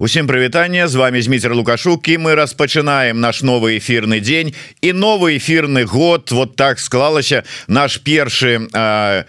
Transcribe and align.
Усім 0.00 0.26
прывітанне 0.26 0.88
з 0.88 0.94
вами 0.94 1.22
Зміцер 1.22 1.54
лукашук 1.54 2.08
і 2.08 2.18
мы 2.18 2.34
распачынаем 2.38 3.18
наш 3.18 3.42
новы 3.42 3.82
эфирны 3.82 4.20
дзень 4.22 4.54
і 4.80 4.92
новы 4.92 5.42
эфирны 5.42 5.82
год. 5.84 6.30
Вот 6.30 6.54
так 6.54 6.78
склалася 6.78 7.42
наш 7.66 7.98
першы 7.98 8.70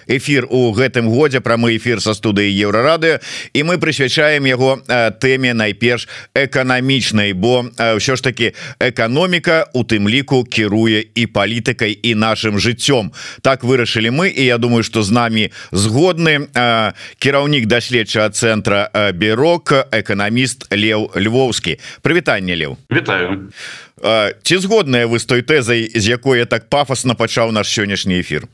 эфир 0.06 0.46
у 0.46 0.70
гэтым 0.72 1.10
годзе. 1.10 1.42
Прамы 1.42 1.76
эфир 1.78 2.02
со 2.02 2.14
студыі 2.14 2.54
еўрарады 2.54 3.18
і 3.54 3.64
мы 3.66 3.82
прысвячаем 3.82 4.46
яго 4.46 4.78
тэме 5.18 5.58
найперш 5.58 6.06
эканамічнай 6.38 7.34
бо 7.34 7.66
ўсё 7.74 8.14
ж 8.14 8.22
таки 8.22 8.54
эканоміка 8.78 9.74
у 9.74 9.82
тым 9.82 10.06
ліку 10.06 10.46
кіруе 10.46 11.02
і 11.02 11.26
палітыкай 11.26 11.98
і 11.98 12.14
нашим 12.14 12.62
жыццём. 12.62 13.10
Так 13.42 13.66
вырашылі 13.66 14.14
мы 14.14 14.30
і 14.30 14.46
я 14.46 14.62
думаю 14.62 14.84
что 14.84 15.02
з 15.02 15.10
нами 15.10 15.50
згодны 15.74 16.46
кіраўнік 17.18 17.66
даследчага 17.66 18.30
центра 18.30 18.94
бюрок 19.18 19.74
эканаміст 19.90 20.59
Лев 20.71 21.11
Львовскі 21.17 21.79
прывітанне 22.03 22.57
Лев 22.57 22.77
Вітаю 22.93 23.49
ці 24.43 24.59
згодная 24.59 25.07
вы 25.07 25.19
з 25.19 25.25
той 25.25 25.43
тэзай 25.43 25.89
з 25.95 26.05
якой 26.05 26.43
я 26.43 26.47
так 26.47 26.69
пафосно 26.69 27.15
пачаў 27.15 27.53
наш 27.53 27.71
сённяшні 27.71 28.21
эфир 28.21 28.45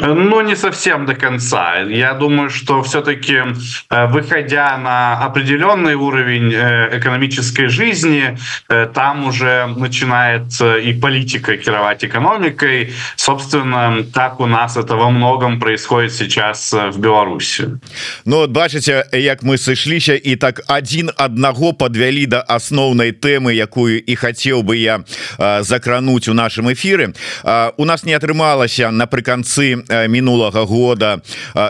Ну 0.00 0.40
не 0.40 0.56
совсем 0.56 1.06
до 1.06 1.14
конца 1.14 1.84
я 1.84 2.14
думаю 2.14 2.50
что 2.50 2.82
все-таки 2.82 3.42
выходя 3.90 4.78
на 4.78 5.20
определенный 5.20 5.94
уровень 5.94 6.50
экономической 6.96 7.68
жизни 7.68 8.38
там 8.68 9.28
уже 9.28 9.66
начинает 9.76 10.48
и 10.60 10.92
политика 10.94 11.56
кировать 11.56 12.02
экономикой 12.02 12.92
собственно 13.16 14.02
так 14.14 14.40
у 14.40 14.46
нас 14.46 14.76
это 14.76 14.96
во 14.96 15.10
многом 15.10 15.60
происходит 15.60 16.12
сейчас 16.12 16.72
в 16.72 16.98
Беларуси 16.98 17.78
Ну 18.24 18.36
вот 18.36 18.50
бачыце 18.50 19.04
як 19.12 19.42
мы 19.42 19.58
сышліся 19.58 20.14
і 20.14 20.36
так 20.36 20.62
один 20.66 21.10
аднаго 21.16 21.72
подвялі 21.72 22.26
до 22.26 22.44
асноўнай 22.48 23.12
темы 23.12 23.54
якую 23.54 24.00
і 24.00 24.16
хотел 24.16 24.62
бы 24.62 24.73
я 24.77 25.03
закрануть 25.61 26.27
у 26.27 26.33
нашем 26.33 26.71
эфиры 26.71 27.13
у 27.77 27.85
нас 27.85 28.03
не 28.03 28.13
атрымалася 28.13 28.91
напрыканцы 28.91 29.83
мінулага 30.07 30.65
года 30.65 31.21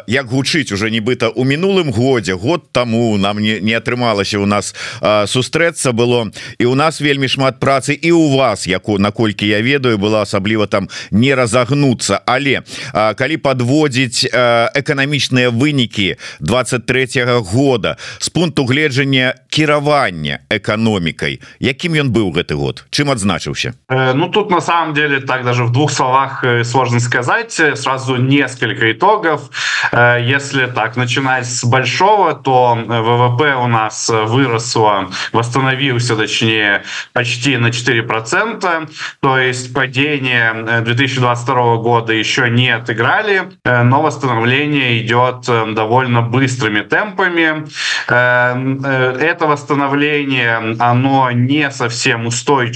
як 0.07 0.27
гучыць 0.27 0.71
уже 0.71 0.89
нібыта 0.89 1.29
у 1.29 1.43
мінулым 1.43 1.91
годзе 1.91 2.35
год 2.35 2.71
тому 2.71 3.17
нам 3.17 3.39
не 3.39 3.59
не 3.61 3.73
атрымалася 3.73 4.39
у 4.39 4.45
нас 4.45 4.75
сустрэцца 5.01 5.91
было. 5.91 6.31
І 6.57 6.65
у 6.65 6.75
нас 6.75 7.01
вельмі 7.01 7.27
шмат 7.27 7.59
працы 7.59 7.93
і 7.93 8.11
у 8.11 8.37
вас 8.37 8.67
яку 8.67 8.99
наколькі 8.99 9.47
я 9.47 9.61
ведаю 9.61 9.97
было 9.97 10.21
асабліва 10.21 10.67
там 10.67 10.89
не 11.11 11.35
разогнуться 11.35 12.21
але 12.25 12.63
калі 12.93 13.37
подводзіць 13.37 14.25
эканамічныя 14.31 15.49
вынікі 15.49 16.15
23 16.39 17.05
-го 17.25 17.39
года 17.41 17.97
с 18.19 18.29
пункту 18.29 18.65
гледжання 18.65 19.35
кіравання 19.49 20.39
эканомікай 20.49 21.39
якім 21.59 21.93
ён 21.93 22.09
быў 22.09 22.31
гэты 22.31 22.55
год 22.55 22.85
чым 22.95 23.11
адзначыўся 23.11 23.73
э, 23.89 24.13
Ну 24.13 24.29
тут 24.29 24.49
на 24.49 24.61
самом 24.61 24.93
деле 24.93 25.19
так 25.19 25.43
даже 25.43 25.65
в 25.65 25.71
двух 25.71 25.91
словах 25.91 26.43
э, 26.43 26.63
сложно 26.63 26.99
сказать. 26.99 27.51
Сразу 27.51 28.15
несколько 28.15 28.91
итогов. 28.93 29.49
Э, 29.91 30.17
если 30.21 30.65
так 30.67 30.95
начинать 30.95 31.45
с 31.45 31.65
большого 31.65 32.33
то 32.33 32.75
ВВП 32.75 33.55
у 33.55 33.67
нас 33.67 34.09
выросло 34.09 35.09
восстановился 35.33 36.15
точнее 36.15 36.83
почти 37.11 37.57
на 37.57 37.71
4 37.71 38.03
процента. 38.03 38.87
То 39.19 39.37
есть 39.37 39.73
падение 39.73 40.81
2022 40.81 41.75
года 41.77 42.13
еще 42.13 42.49
не 42.49 42.69
отыграли 42.69 43.49
но 43.65 44.01
восстановление 44.01 45.01
идет 45.01 45.45
довольно 45.75 46.21
быстрыми 46.21 46.81
темпами. 46.81 47.65
Это 48.07 49.45
восстановление 49.47 50.75
оно 50.79 51.31
не 51.31 51.69
совсем 51.71 52.27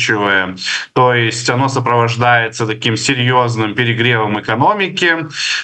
устойчивое 0.09 0.55
то 0.93 1.13
есть 1.13 1.49
оно 1.49 1.69
сопровождается 1.69 2.65
таким 2.65 2.97
серьезным 2.97 3.73
перегревом 3.73 4.39
экономики. 4.39 5.15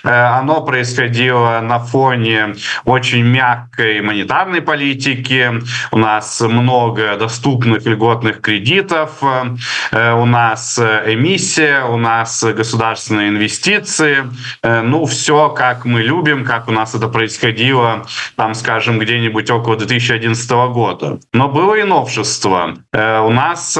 Оно 0.04 0.62
происходило 0.62 1.60
на 1.62 1.80
фоне 1.80 2.56
очень 2.86 3.24
мягкой 3.24 4.02
монетарной 4.02 4.62
политики. 4.62 5.52
У 5.92 5.98
нас 5.98 6.40
много 6.42 7.18
доступных 7.18 7.86
льготных 7.86 8.40
кредитов. 8.40 9.22
У 9.22 10.26
нас 10.26 10.80
эмиссия 10.80 11.84
у 11.84 11.98
нас 11.98 12.44
государственные 12.44 13.30
инвестиции. 13.30 14.30
Ну 14.64 15.06
все 15.06 15.50
как 15.50 15.86
мы 15.86 16.02
любим 16.02 16.46
как 16.46 16.70
у 16.70 16.72
нас 16.72 16.96
это 16.96 17.08
происходило 17.08 18.06
там 18.36 18.54
скажем 18.54 19.00
где-нибудь 19.00 19.50
около 19.50 19.76
2011 19.76 20.50
года. 20.72 21.20
Но 21.34 21.50
было 21.50 21.76
и 21.76 21.84
новшество. 21.84 22.76
У 22.94 23.32
нас 23.32 23.78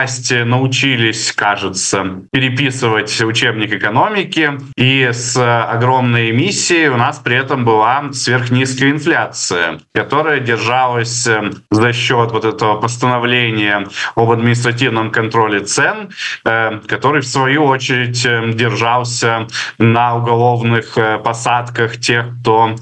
власти 0.00 0.44
научились 0.44 1.30
кажется 1.32 2.22
переписывать 2.32 3.20
учебник 3.20 3.74
экономики 3.74 4.52
и 4.74 5.10
с 5.12 5.36
огромной 5.36 6.30
эмиссией 6.30 6.88
у 6.88 6.96
нас 6.96 7.18
при 7.18 7.36
этом 7.36 7.66
была 7.66 8.10
сверхнизкая 8.12 8.92
инфляция 8.92 9.80
которая 9.92 10.40
держалась 10.40 11.28
за 11.70 11.92
счет 11.92 12.32
вот 12.32 12.46
этого 12.46 12.80
постановления 12.80 13.86
об 14.14 14.30
административном 14.30 15.10
контроле 15.10 15.60
цен 15.60 16.08
который 16.44 17.20
в 17.20 17.26
свою 17.26 17.66
очередь 17.66 18.22
держался 18.56 19.48
на 19.76 20.16
уголовных 20.16 20.96
посадках 21.22 21.98
тех 21.98 22.24
кто 22.40 22.74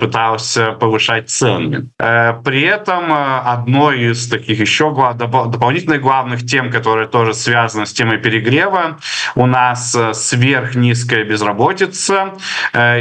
пытался 0.00 0.72
повышать 0.72 1.28
цены. 1.28 1.88
При 1.98 2.62
этом 2.62 3.12
одной 3.12 4.12
из 4.12 4.28
таких 4.28 4.58
еще 4.60 4.94
дополнительных 5.14 6.00
главных 6.00 6.45
тем 6.46 6.70
которые 6.70 7.08
тоже 7.08 7.34
связаны 7.34 7.86
с 7.86 7.92
темой 7.92 8.18
перегрева. 8.18 8.98
У 9.34 9.46
нас 9.46 9.96
сверхнизкая 10.12 11.24
безработица 11.24 12.32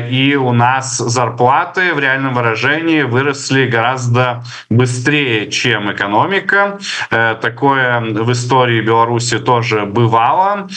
и 0.09 0.35
у 0.39 0.53
нас 0.53 0.97
зарплаты 0.97 1.93
в 1.93 1.99
реальном 1.99 2.33
выражении 2.33 3.03
выросли 3.03 3.65
гораздо 3.67 4.43
быстрее 4.69 5.49
чем 5.49 5.91
экономика. 5.91 6.79
Такое 7.09 7.99
в 7.99 8.31
истории 8.31 8.81
Беларуси 8.81 9.39
тоже 9.39 9.85
бывало. 9.85 10.67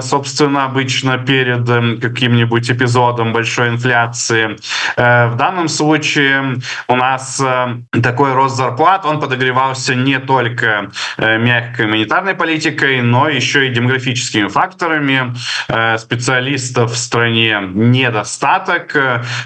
Собственно 0.00 0.64
обычно 0.64 1.18
перед 1.18 1.66
каким-нибудь 2.00 2.70
эпизодом 2.70 3.32
большой 3.32 3.68
инфляции. 3.68 4.56
В 4.96 5.34
данном 5.36 5.68
случае 5.68 6.56
у 6.88 6.96
нас 6.96 7.42
такой 8.02 8.32
рост 8.32 8.56
зарплат 8.56 9.04
он 9.04 9.20
подогревался 9.20 9.94
не 9.94 10.18
только 10.18 10.90
мягкой 11.18 11.86
монетарной 12.00 12.34
политикой 12.34 13.02
но 13.02 13.28
еще 13.28 13.66
и 13.66 13.70
демографическими 13.70 14.48
факторами. 14.48 15.34
Специалистов 15.98 16.92
в 16.92 16.96
стране 16.96 17.58
недостаток. 17.74 18.96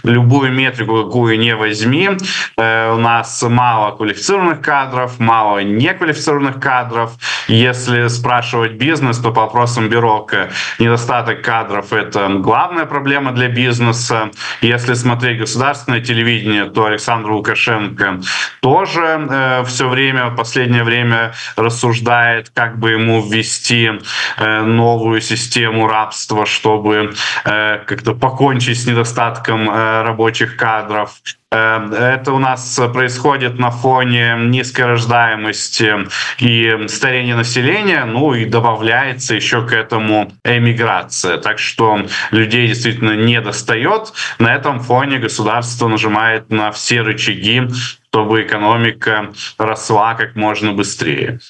Любую 0.05 0.53
метрику 0.53 1.05
какую 1.05 1.39
не 1.39 1.57
возьми. 1.57 2.11
У 2.57 2.97
нас 2.97 3.43
мало 3.43 3.97
квалифицированных 3.97 4.61
кадров 4.61 5.19
мало 5.19 5.63
неквалифицированных 5.65 6.61
кадров. 6.61 7.13
Если 7.49 8.07
спрашивать 8.09 8.73
бизнес 8.73 9.19
то 9.19 9.33
по 9.33 9.43
вопросам 9.43 9.89
бюрока 9.89 10.51
недостаток 10.79 11.43
кадров 11.43 11.93
это 11.93 12.29
главная 12.29 12.87
проблема 12.87 13.33
для 13.33 13.49
бизнеса. 13.49 14.31
Если 14.61 14.95
смотреть 14.95 15.41
государственное 15.41 16.01
телевидение 16.01 16.67
то 16.67 16.85
Александр 16.85 17.33
Лукашенко 17.33 18.21
тоже 18.61 19.27
э, 19.31 19.65
все 19.65 19.89
время 19.89 20.31
последнее 20.31 20.85
время 20.85 21.35
рассуждает 21.57 22.34
как 22.55 22.79
бы 22.79 22.93
ему 22.93 23.23
ввести 23.23 23.91
э, 24.37 24.63
новую 24.63 25.21
систему 25.21 25.87
рабства 25.87 26.47
чтобы 26.47 27.15
э, 27.45 27.79
как-то 27.87 28.15
покончить 28.15 28.81
с 28.81 28.87
недостатком 28.87 29.71
э, 29.71 30.03
рабочих 30.03 30.57
кадров. 30.57 31.13
Это 31.51 32.33
у 32.33 32.41
нас 32.41 32.81
происходит 32.93 33.61
на 33.61 33.71
фоне 33.71 34.35
низкой 34.39 34.87
рождаемости 34.87 35.95
и 36.41 36.89
старения 36.89 37.37
населения 37.37 38.05
ну 38.07 38.35
и 38.35 38.45
добавляется 38.45 39.37
еще 39.37 39.65
к 39.65 39.73
этому 39.73 40.33
эмиграция. 40.45 41.39
Так 41.39 41.61
что 41.61 42.07
людей 42.33 42.67
действительно 42.67 43.15
не 43.15 43.41
достает 43.41 44.13
на 44.41 44.53
этом 44.53 44.81
фоне 44.81 45.19
государство 45.19 45.87
нажимает 45.87 46.51
на 46.51 46.73
все 46.73 47.03
рычаги 47.03 47.69
чтобы 48.15 48.43
экономика 48.43 49.33
росла 49.59 50.15
как 50.15 50.37
можно 50.37 50.73
быстрее 50.73 51.41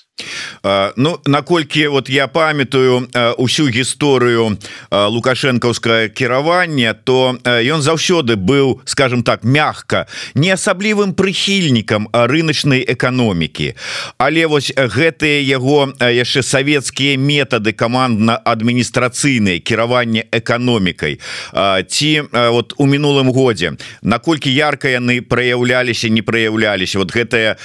Ну 0.96 1.19
наколькі 1.26 1.87
вот 1.88 2.08
я 2.08 2.28
памятаю 2.28 3.08
усю 3.37 3.69
гісторыю 3.69 4.58
лукашэнкаўскае 4.90 6.08
кіравання 6.08 6.94
то 6.94 7.37
ён 7.44 7.82
заўсёды 7.82 8.37
быў 8.37 8.81
скажем 8.84 9.22
так 9.22 9.44
мягка 9.44 10.06
не 10.34 10.50
асаблівым 10.50 11.14
прыхільнікам 11.14 12.08
рыначнай 12.12 12.84
эканомікі. 12.87 13.75
Але 14.19 14.46
вось 14.46 14.72
гэтыя 14.72 15.43
яго 15.43 15.93
яшчэ 16.00 16.43
савецкія 16.43 17.19
метады 17.19 17.72
камандна-адміністрацыйныя 17.72 19.60
кіравання 19.60 20.25
эканомікай 20.31 21.20
ці 21.88 22.22
вот 22.32 22.75
у 22.78 22.87
мінулым 22.87 23.32
годзе 23.32 23.76
наколькі 24.02 24.55
ярка 24.55 24.88
яны 24.88 25.20
праяўляліся 25.20 26.08
не 26.08 26.22
праяўлялі 26.22 26.64
з'яўляліся 26.64 26.99
вот 26.99 27.12
гэтая 27.12 27.56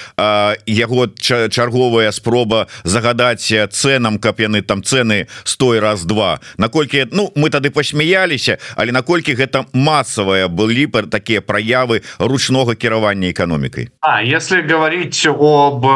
яго 0.66 1.08
чарговая 1.18 2.12
спроба 2.12 2.39
загадаць 2.85 3.53
ценам 3.71 4.19
каб 4.19 4.41
яны 4.41 4.63
там 4.63 4.83
цены 4.83 5.27
стой 5.45 5.81
раз 5.81 6.05
два 6.05 6.41
наколькі 6.59 7.07
ну 7.11 7.33
мы 7.35 7.51
тады 7.51 7.71
посмяяліся 7.71 8.59
але 8.77 8.93
наколькі 8.93 9.35
гэта 9.35 9.65
массовая 9.73 10.49
былі 10.49 10.87
пар 10.87 11.07
такія 11.07 11.41
праявы 11.41 12.03
ручнога 12.19 12.75
кіравання 12.75 13.31
эканомікай 13.31 13.89
А 14.01 14.23
если 14.23 14.63
говорить 14.63 15.27
об 15.27 15.87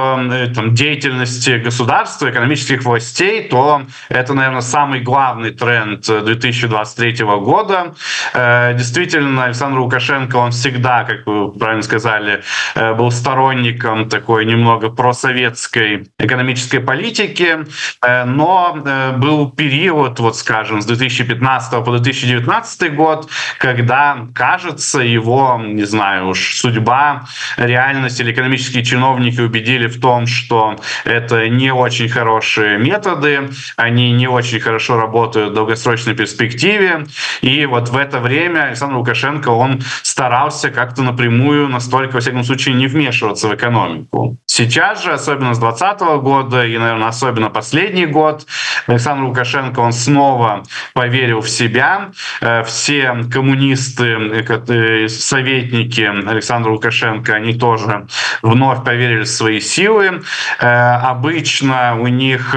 там 0.55 0.75
деятельности 0.75 1.59
государства 1.59 2.31
экономических 2.31 2.85
властей 2.85 3.49
то 3.49 3.83
это 4.09 4.35
наверное 4.35 4.63
самый 4.63 5.01
главный 5.01 5.51
тренд 5.51 6.07
2023 6.07 7.25
года 7.25 7.95
э, 8.35 8.75
действительно 8.75 9.45
Александр 9.45 9.79
Лукашенко 9.81 10.37
он 10.37 10.51
всегда 10.51 11.05
как 11.05 11.27
вы 11.27 11.53
правильно 11.53 11.83
сказали 11.83 12.43
э, 12.75 12.95
был 12.95 13.11
сторонником 13.11 14.09
такой 14.09 14.45
немного 14.45 14.91
просоветской 14.91 16.09
экономической 16.34 16.80
политики 16.80 17.60
э, 18.02 18.26
но 18.26 18.78
был 19.18 19.52
период 19.52 20.20
вот 20.20 20.36
скажем 20.38 20.82
с 20.82 20.86
2015 20.86 21.84
по 21.84 21.92
2019 21.92 22.96
год 22.96 23.30
когда 23.60 24.28
кажется 24.34 25.00
его 25.00 25.62
не 25.64 25.84
знаю 25.84 26.30
уж 26.30 26.58
судьба 26.58 27.26
реальность 27.58 28.20
или 28.20 28.32
экономические 28.32 28.84
чиновники 28.84 29.42
убедили 29.42 29.88
в 29.88 30.00
том 30.00 30.28
что 30.28 30.78
это 31.06 31.50
не 31.50 31.72
очень 31.72 32.10
хорошие 32.10 32.78
методы 32.78 33.50
они 33.76 34.12
не 34.12 34.28
очень 34.28 34.60
хорошо 34.60 34.98
работают 34.98 35.52
в 35.52 35.54
долгосрочной 35.54 36.16
перспективе. 36.16 37.06
И 37.42 37.66
вот 37.66 37.90
в 37.90 37.98
это 37.98 38.20
время 38.20 38.64
Александр 38.64 38.96
Лукашенко 38.98 39.50
он 39.50 39.82
старался 40.02 40.70
как-то 40.70 41.04
напрямую 41.04 41.70
настолько 41.70 42.16
во 42.16 42.20
всяком 42.20 42.44
случае 42.44 42.76
не 42.76 42.88
вмешиваться 42.88 43.48
в 43.48 43.56
экономику. 43.56 44.38
Сейчас 44.46 45.04
же 45.04 45.14
особенно 45.14 45.54
с 45.54 45.60
20 45.60 46.02
-го 46.02 46.22
года 46.24 46.66
и 46.66 46.78
наверное 46.78 47.10
особенно 47.10 47.50
последний 47.50 48.06
год. 48.06 48.48
Александр 48.88 49.26
Лукашенко 49.26 49.80
он 49.80 49.94
снова 49.94 50.64
поверил 50.94 51.42
в 51.42 51.50
себя. 51.50 52.12
Э, 52.42 52.64
все 52.64 53.16
коммунисты 53.32 54.06
э, 54.08 55.08
советники 55.08 56.02
Александра 56.02 56.72
Лукашенко 56.72 57.34
они 57.34 57.54
тоже 57.54 58.08
вновь 58.42 58.84
поверили 58.84 59.24
в 59.24 59.28
свои 59.28 59.60
силы. 59.60 60.22
Э, 60.60 60.96
обычно 60.96 61.98
у 62.00 62.08
них 62.08 62.56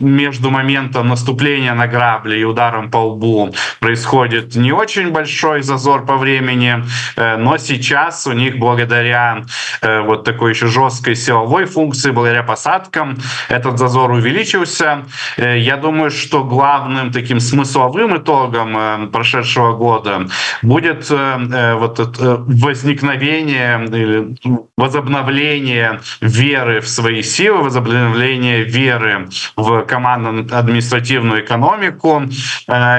между 0.00 0.50
моментом 0.50 1.08
наступления 1.08 1.74
на 1.74 1.86
грабли 1.86 2.38
и 2.38 2.44
ударом 2.44 2.90
по 2.90 2.98
лбу 2.98 3.54
происходит 3.80 4.56
не 4.56 4.72
очень 4.72 5.10
большой 5.10 5.62
зазор 5.62 6.04
по 6.06 6.16
времени 6.16 6.84
но 7.16 7.58
сейчас 7.58 8.26
у 8.26 8.32
них 8.32 8.58
благодаря 8.58 9.44
вот 9.82 10.24
такой 10.24 10.50
еще 10.50 10.66
жесткой 10.66 11.16
силовой 11.16 11.64
функции 11.66 12.10
благодаря 12.10 12.42
посадкам 12.54 13.16
этот 13.48 13.78
зазор 13.78 14.12
увеличился 14.12 15.04
я 15.36 15.76
думаю 15.76 16.10
что 16.10 16.44
главным 16.44 17.10
таким 17.12 17.40
смысловым 17.40 18.16
итогом 18.16 18.76
э, 18.76 19.06
прошедшего 19.08 19.76
года 19.76 20.26
будет 20.62 21.10
э, 21.10 21.14
э, 21.14 21.74
вот 21.74 21.98
возникновение 21.98 23.84
или 23.86 24.36
возобновление 24.76 26.00
веры 26.20 26.80
в 26.80 26.88
свои 26.88 27.22
силы, 27.22 27.62
возобновление 27.64 28.62
веры 28.62 29.28
в 29.56 29.82
командно-административную 29.82 31.44
экономику. 31.44 32.22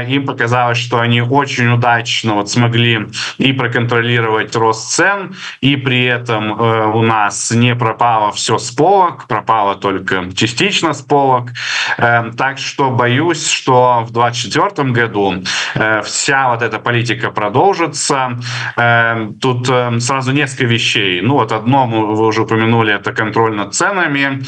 Им 0.08 0.26
показалось, 0.26 0.78
что 0.78 1.00
они 1.00 1.22
очень 1.22 1.70
удачно 1.70 2.36
вот 2.36 2.50
смогли 2.50 3.08
и 3.38 3.54
проконтролировать 3.54 4.56
рост 4.56 4.92
цен, 4.92 5.36
и 5.62 5.76
при 5.76 6.06
этом 6.06 6.52
у 6.96 7.02
нас 7.02 7.52
не 7.52 7.76
пропало 7.76 8.32
все 8.32 8.58
с 8.58 8.72
полок, 8.72 9.28
пропало 9.28 9.45
только 9.82 10.32
частично 10.36 10.94
с 10.94 11.02
полок. 11.02 11.50
Так 11.98 12.58
что 12.58 12.90
боюсь, 12.90 13.50
что 13.50 14.04
в 14.08 14.12
2024 14.12 14.92
году 14.92 15.44
э, 15.76 16.02
вся 16.02 16.50
вот 16.50 16.62
эта 16.62 16.80
политика 16.80 17.32
продолжится. 17.32 18.40
Э, 18.78 19.30
тут 19.42 19.70
э, 19.70 20.00
сразу 20.00 20.32
несколько 20.32 20.66
вещей. 20.66 21.22
Ну 21.22 21.34
вот 21.36 21.52
одно 21.52 21.88
вы 21.88 22.28
уже 22.28 22.42
упомянули, 22.42 22.94
это 22.94 23.14
контроль 23.14 23.56
над 23.56 23.74
ценами. 23.74 24.44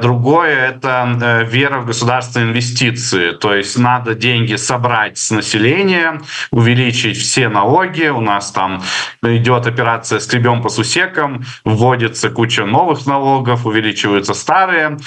Другое— 0.00 0.68
это 0.70 1.44
вера 1.48 1.80
в 1.80 1.86
государственные 1.86 2.50
инвестиции. 2.50 3.32
То 3.32 3.54
есть 3.54 3.78
надо 3.78 4.14
деньги 4.14 4.56
собрать 4.56 5.18
с 5.18 5.30
населения, 5.30 6.20
увеличить 6.50 7.16
все 7.16 7.48
налоги. 7.48 8.08
У 8.08 8.20
нас 8.20 8.50
там 8.52 8.82
идет 9.22 9.66
операция 9.66 10.20
«Скребем 10.20 10.62
по 10.62 10.68
сусекам», 10.68 11.44
вводится 11.64 12.30
куча 12.30 12.64
новых 12.64 13.06
налогов, 13.06 13.66
увеличиваются 13.66 14.33
старые. 14.34 14.98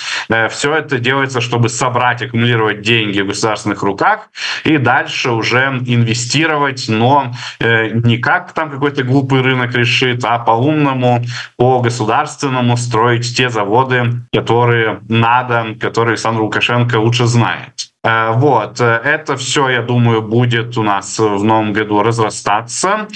Все 0.49 0.73
это 0.75 0.99
делается, 0.99 1.41
чтобы 1.41 1.69
собрать, 1.69 2.21
аккумулировать 2.21 2.81
деньги 2.81 3.21
в 3.21 3.27
государственных 3.27 3.83
руках 3.83 4.29
и 4.63 4.77
дальше 4.77 5.31
уже 5.31 5.81
инвестировать, 5.85 6.85
но 6.87 7.33
э, 7.59 7.89
не 7.89 8.17
как 8.17 8.53
там 8.53 8.69
какой-то 8.69 9.03
глупый 9.03 9.41
рынок 9.41 9.73
решит, 9.73 10.23
а 10.25 10.39
по-умному, 10.39 11.23
по-государственному 11.57 12.77
строить 12.77 13.35
те 13.35 13.49
заводы, 13.49 14.21
которые 14.33 15.01
надо, 15.07 15.75
которые 15.79 16.13
Александр 16.13 16.41
Лукашенко 16.41 16.95
лучше 16.97 17.25
знает. 17.25 17.89
Э, 18.07 18.31
вот, 18.35 18.79
э, 18.79 19.01
это 19.03 19.35
все, 19.35 19.69
я 19.69 19.81
думаю, 19.81 20.21
будет 20.21 20.77
у 20.77 20.83
нас 20.83 21.19
в 21.19 21.43
новом 21.43 21.73
году 21.73 22.01
разрастаться. 22.03 23.07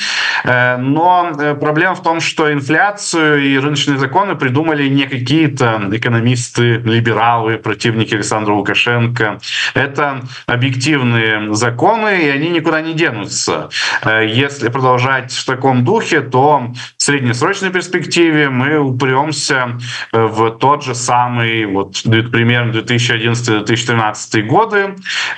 Э, 0.43 0.75
но 0.77 1.31
проблема 1.59 1.95
в 1.95 2.03
том, 2.03 2.19
что 2.19 2.51
инфляцию 2.51 3.41
и 3.41 3.57
рыночные 3.57 3.97
законы 3.97 4.35
придумали 4.35 4.89
не 4.89 5.05
какие-то 5.05 5.81
экономисты, 5.91 6.77
либералы, 6.77 7.57
противники 7.57 8.15
Александра 8.15 8.53
Лукашенко. 8.53 9.39
Это 9.75 10.21
объективные 10.45 11.53
законы, 11.53 12.23
и 12.23 12.29
они 12.29 12.49
никуда 12.49 12.81
не 12.81 12.93
денутся. 12.93 13.69
Если 14.05 14.69
продолжать 14.69 15.31
в 15.31 15.45
таком 15.45 15.85
духе, 15.85 16.21
то 16.21 16.71
в 16.97 17.01
среднесрочной 17.01 17.69
перспективе 17.69 18.49
мы 18.49 18.77
упремся 18.79 19.77
в 20.11 20.51
тот 20.51 20.83
же 20.83 20.95
самый, 20.95 21.65
вот 21.65 22.01
примерно 22.03 22.71
2011-2013 22.71 24.41
годы, 24.43 24.80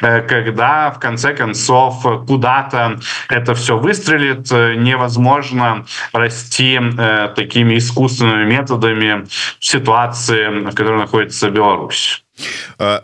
Э, 0.02 0.22
когда 0.22 0.92
в 0.92 1.00
конце 1.00 1.34
концов 1.34 2.06
куда-то 2.28 3.00
это 3.30 3.54
все 3.54 3.78
выстрелит, 3.78 4.52
э, 4.52 4.76
невозможно 4.76 5.86
расти 6.14 6.80
э, 6.80 7.34
такими 7.36 7.78
искусственными 7.78 8.46
методами 8.46 9.26
в 9.60 9.66
ситуации, 9.66 10.70
в 10.70 10.76
которой 10.76 11.00
находится 11.00 11.50
Беларусь. 11.50 12.23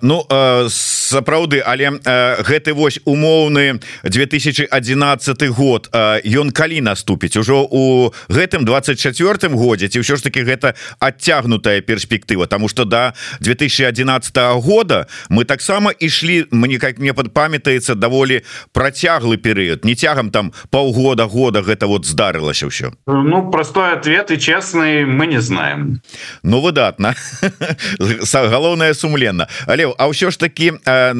Ну 0.01 0.25
сапраўды 0.69 1.61
але 1.61 2.01
гэты 2.41 2.73
вось 2.73 2.97
умоўны 3.05 3.79
2011 4.03 5.49
год 5.53 5.89
ён 5.93 6.49
калі 6.49 6.81
наступіць? 6.81 7.37
Ужо 7.37 7.61
у 7.69 8.09
гэтым 8.29 8.65
24 8.65 9.53
годзе 9.53 9.87
ці 9.87 10.01
ўсё 10.01 10.17
ж 10.17 10.25
таки 10.25 10.41
гэта 10.41 10.73
адцягнутая 10.99 11.81
перспектыва? 11.81 12.47
Тому 12.47 12.69
что 12.69 12.85
до 12.85 13.13
2011 13.39 14.33
года 14.65 15.05
мы 15.29 15.45
таксама 15.45 15.91
ішлі 15.91 16.49
мне 16.51 16.79
как 16.79 16.97
мне 16.97 17.13
под 17.13 17.33
памятаецца 17.33 17.93
даволі 17.95 18.41
працяглы 18.73 19.37
перыяд. 19.37 19.85
Не 19.85 19.93
цягам 19.93 20.31
там 20.31 20.53
полгода 20.71 21.25
года 21.29 21.61
гэта 21.61 21.85
вот 21.85 22.05
здарылася 22.05 22.65
ўсё. 22.65 22.97
Ну 23.05 23.51
простой 23.51 23.93
ответ 23.93 24.31
и 24.31 24.39
честный 24.39 25.05
мы 25.05 25.27
не 25.27 25.41
знаем. 25.41 26.01
Ну 26.41 26.61
выдатна. 26.61 27.13
Галоўная 28.33 28.93
сумма 28.93 29.18
сумленна 29.19 29.47
але 29.67 29.93
А 29.97 30.07
ўсё 30.07 30.31
ж 30.31 30.39
таки 30.39 30.73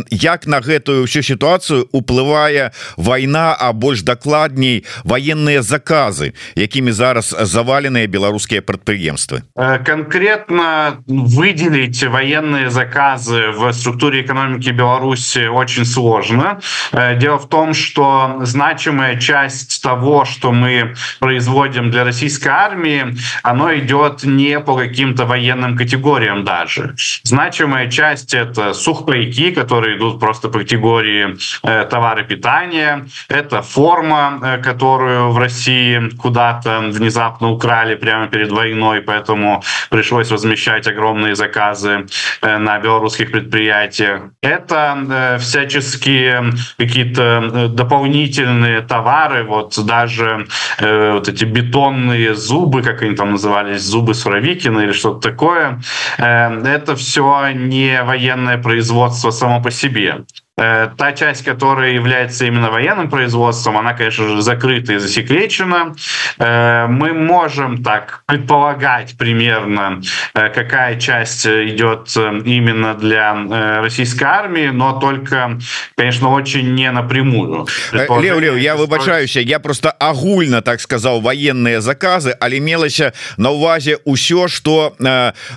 як 0.10 0.48
на 0.48 0.60
гэтую 0.60 1.04
всю 1.04 1.24
сітуацыю 1.24 1.88
уплывае 1.92 2.72
вайна 2.98 3.56
а 3.60 3.74
больш 3.74 4.02
дакладней 4.02 4.86
военные 5.04 5.62
заказы 5.62 6.34
якімі 6.56 6.92
зараз 6.92 7.36
заваленыя 7.36 8.08
беларускія 8.08 8.62
прадпрыемствы? 8.62 9.44
Конкретно 9.56 11.02
выделить 11.08 12.04
военные 12.04 12.70
заказы 12.70 13.52
в 13.52 13.72
структуре 13.74 14.22
экономики 14.22 14.70
Беларуси 14.70 15.48
очень 15.48 15.86
сложно. 15.86 16.60
Дело 16.94 17.38
в 17.38 17.50
том 17.50 17.74
что 17.74 18.40
значимая 18.42 19.20
часть 19.20 19.84
того 19.84 20.26
что 20.26 20.52
мы 20.52 20.96
производим 21.20 21.92
для 21.92 22.04
российской 22.04 22.50
армии 22.50 23.16
оно 23.44 23.76
идет 23.76 24.24
не 24.24 24.60
по 24.60 24.78
каким-то 24.78 25.26
военным 25.26 25.76
категориям 25.76 26.44
даже. 26.44 26.96
Значимая 27.24 27.89
часть 27.90 28.34
это 28.34 28.74
сухпайки, 28.74 29.52
которые 29.52 29.98
идут 29.98 30.20
просто 30.20 30.50
по 30.50 30.60
категории 30.60 31.38
э, 31.64 31.86
товары 31.90 32.24
питания. 32.24 33.08
Это 33.28 33.62
форма, 33.62 34.40
э, 34.42 34.58
которую 34.62 35.32
в 35.32 35.38
России 35.38 36.10
куда-то 36.18 36.80
внезапно 36.80 37.52
украли 37.52 37.96
прямо 37.96 38.28
перед 38.28 38.52
войной, 38.52 39.02
поэтому 39.02 39.64
пришлось 39.90 40.32
размещать 40.32 40.88
огромные 40.88 41.36
заказы 41.36 42.06
э, 42.42 42.58
на 42.58 42.80
белорусских 42.80 43.32
предприятиях. 43.32 44.22
Это 44.42 44.98
э, 45.10 45.38
всяческие 45.40 46.52
какие-то 46.78 47.50
э, 47.54 47.68
дополнительные 47.68 48.82
товары, 48.82 49.44
вот 49.44 49.78
даже 49.86 50.48
вот 50.80 51.28
эти 51.28 51.46
бетонные 51.46 52.36
зубы, 52.36 52.82
как 52.82 53.02
они 53.02 53.16
там 53.16 53.32
назывались, 53.32 53.82
зубы 53.82 54.14
Суровикина 54.14 54.80
или 54.82 54.92
что-то 54.92 55.30
такое, 55.30 55.82
это 56.18 56.96
все 56.96 57.50
не 57.54 58.02
военное 58.04 58.58
производство 58.58 59.32
само 59.32 59.62
по 59.62 59.72
себе. 59.72 60.24
Э, 60.59 60.89
та 60.97 61.13
часть, 61.13 61.45
которая 61.45 61.95
является 61.95 62.47
именно 62.47 62.71
военным 62.71 63.11
производством, 63.11 63.77
она, 63.77 63.93
конечно 63.93 64.29
же, 64.29 64.41
закрыта 64.41 64.93
и 64.93 64.99
засекречена. 64.99 65.97
Э, 66.39 66.87
мы 66.87 67.13
можем 67.13 67.83
так 67.83 68.23
предполагать 68.27 69.19
примерно, 69.19 70.01
э, 70.33 70.49
какая 70.51 71.01
часть 71.01 71.45
идет 71.45 72.17
именно 72.17 72.95
для 72.95 73.81
российской 73.81 74.25
армии, 74.25 74.69
но 74.69 75.01
только, 75.01 75.59
конечно, 75.97 76.31
очень 76.31 76.73
не 76.75 76.89
напрямую. 76.93 77.67
Лев, 77.93 78.39
Лев, 78.39 78.57
я 78.57 78.77
выбачаюся, 78.77 79.41
я 79.41 79.59
просто 79.59 79.91
агульно, 79.91 80.63
так 80.63 80.81
сказал, 80.81 81.21
военные 81.21 81.81
заказы, 81.81 82.33
але 82.41 82.61
мелася 82.61 83.13
на 83.37 83.51
увазе 83.51 83.99
ўсё, 84.07 84.47
что 84.47 84.95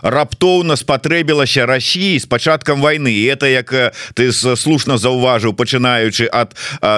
раптоўна 0.02 0.76
спатрэбілася 0.76 1.68
России 1.68 2.18
с 2.18 2.26
пачаткам 2.26 2.82
войны. 2.82 3.14
И 3.14 3.24
это, 3.26 3.46
як 3.46 3.94
ты 4.16 4.32
слушно 4.32 4.88
слушна 4.93 4.99
заўважыў 4.99 5.53
пачынаючы 5.53 6.29
ад 6.33 6.55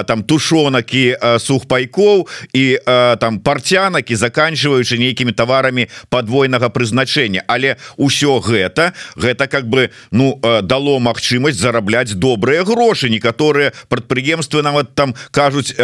там 0.07 0.23
тушонак 0.23 0.93
і 0.93 1.15
сухпайкоў 1.39 2.27
і 2.53 2.79
там 3.19 3.39
парцянак 3.39 4.11
і 4.11 4.15
заканчиваючы 4.15 4.97
нейкімі 4.97 5.31
таварамі 5.31 5.87
подвойнага 6.09 6.69
прызначення 6.69 7.43
але 7.47 7.77
ўсё 7.97 8.39
гэта 8.39 8.93
гэта 9.15 9.47
как 9.47 9.67
бы 9.67 9.89
ну 10.11 10.39
дало 10.63 10.99
магчымасць 10.99 11.59
зарабляць 11.59 12.13
добрыя 12.13 12.63
грошы 12.63 13.09
некаторыя 13.09 13.71
прадпрыемствы 13.89 14.61
нават 14.61 14.95
там 14.95 15.15
кажуць 15.31 15.75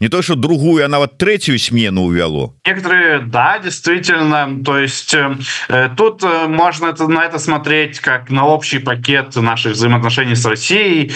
не 0.00 0.08
то 0.08 0.22
что 0.22 0.34
другую 0.34 0.84
а 0.84 0.88
нават 0.88 1.18
третью 1.18 1.58
смену 1.58 2.02
увяло 2.02 2.54
некоторые 2.66 3.20
да 3.20 3.58
действительно 3.58 4.62
то 4.64 4.78
есть 4.78 5.14
э, 5.14 5.90
тут 5.96 6.22
э, 6.22 6.46
можно 6.48 6.86
это 6.86 7.08
на 7.08 7.24
это 7.24 7.38
смотреть 7.38 8.00
как 8.00 8.30
на 8.30 8.46
общий 8.46 8.78
пакет 8.78 9.36
наших 9.36 9.72
взаимоотношений 9.72 10.34
с 10.34 10.44
Россией 10.44 11.12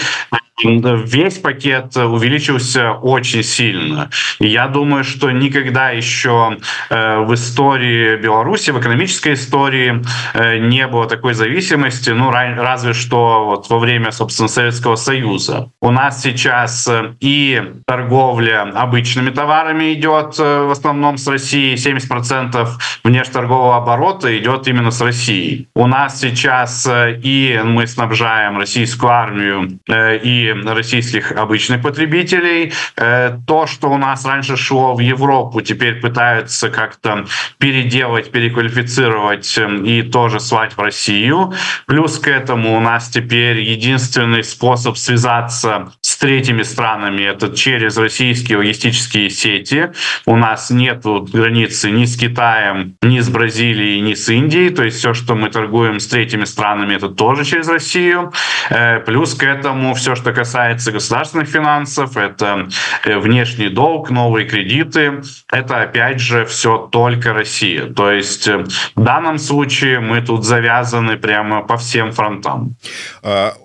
весь 0.63 1.37
пакет 1.39 1.95
увеличился 1.97 2.93
очень 2.93 3.43
сильно. 3.43 4.09
Я 4.39 4.67
думаю, 4.67 5.03
что 5.03 5.31
никогда 5.31 5.89
еще 5.89 6.57
э, 6.89 7.19
в 7.19 7.33
истории 7.33 8.15
Беларуси, 8.15 8.71
в 8.71 8.79
экономической 8.79 9.33
истории 9.33 10.01
э, 10.33 10.57
не 10.59 10.87
было 10.87 11.07
такой 11.07 11.33
зависимости, 11.33 12.11
ну, 12.11 12.31
разве 12.31 12.93
что 12.93 13.45
вот 13.45 13.69
во 13.69 13.79
время, 13.79 14.11
собственно, 14.11 14.47
Советского 14.47 14.95
Союза. 14.95 15.71
У 15.81 15.91
нас 15.91 16.21
сейчас 16.21 16.87
э, 16.87 17.15
и 17.19 17.61
торговля 17.85 18.61
обычными 18.61 19.31
товарами 19.31 19.93
идет 19.93 20.37
в 20.37 20.71
основном 20.71 21.17
с 21.17 21.27
Россией, 21.27 21.75
70% 21.75 22.67
внешторгового 23.03 23.77
оборота 23.77 24.37
идет 24.37 24.67
именно 24.67 24.91
с 24.91 25.01
Россией. 25.01 25.67
У 25.75 25.87
нас 25.87 26.19
сейчас 26.19 26.89
и 26.91 27.61
мы 27.63 27.87
снабжаем 27.87 28.57
российскую 28.57 29.11
армию 29.11 29.79
и 29.87 30.44
российских 30.53 31.31
обычных 31.31 31.81
потребителей. 31.81 32.73
Э, 32.97 33.37
то, 33.47 33.67
что 33.67 33.89
у 33.89 33.97
нас 33.97 34.25
раньше 34.25 34.57
шло 34.57 34.95
в 34.95 34.99
Европу, 34.99 35.61
теперь 35.61 35.95
пытаются 35.95 36.69
как-то 36.69 37.25
переделать, 37.57 38.31
переквалифицировать 38.31 39.57
эм, 39.57 39.83
и 39.85 40.01
тоже 40.01 40.39
свать 40.39 40.73
в 40.77 40.79
Россию. 40.79 41.53
Плюс 41.85 42.19
к 42.19 42.27
этому 42.27 42.75
у 42.77 42.79
нас 42.79 43.09
теперь 43.09 43.61
единственный 43.61 44.43
способ 44.43 44.97
связаться 44.97 45.91
третьими 46.25 46.63
странами— 46.63 47.21
это 47.23 47.55
через 47.55 47.97
российские 47.97 48.57
логистические 48.57 49.29
сети. 49.29 49.91
У 50.25 50.35
нас 50.35 50.71
нет 50.71 51.03
границы 51.03 51.91
ни 51.91 52.05
с 52.05 52.17
Китаем, 52.17 52.95
ни 53.03 53.19
с 53.19 53.29
Бразилией, 53.29 54.01
ни 54.01 54.15
с 54.15 54.27
Индией. 54.27 54.71
То 54.71 54.83
есть 54.83 54.97
все, 54.97 55.13
что 55.13 55.35
мы 55.35 55.51
торгуем 55.51 55.99
с 55.99 56.07
третьими 56.07 56.45
странами, 56.45 56.95
это 56.95 57.09
тоже 57.09 57.45
через 57.45 57.67
Россию. 57.67 58.33
Э, 58.71 59.01
плюс 59.01 59.35
к 59.35 59.43
этому 59.43 59.93
все, 59.93 60.15
что 60.15 60.33
касается 60.33 60.91
государственных 60.91 61.47
финансов, 61.47 62.17
это 62.17 62.69
э, 63.03 63.19
внешний 63.19 63.69
долг, 63.69 64.09
новые 64.09 64.47
кредиты. 64.47 65.21
Это, 65.51 65.83
опять 65.83 66.19
же, 66.19 66.45
все 66.45 66.89
только 66.91 67.33
Россия. 67.33 67.85
То 67.93 68.09
есть 68.09 68.47
э, 68.47 68.65
в 68.95 69.03
данном 69.03 69.37
случае 69.37 69.99
мы 69.99 70.21
тут 70.21 70.43
завязаны 70.43 71.17
прямо 71.17 71.61
по 71.61 71.77
всем 71.77 72.11
фронтам. 72.11 72.77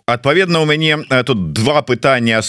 Адпаведна 0.07 0.61
у 0.61 0.67
мяне 0.67 0.99
тут 1.25 1.53
два 1.53 1.81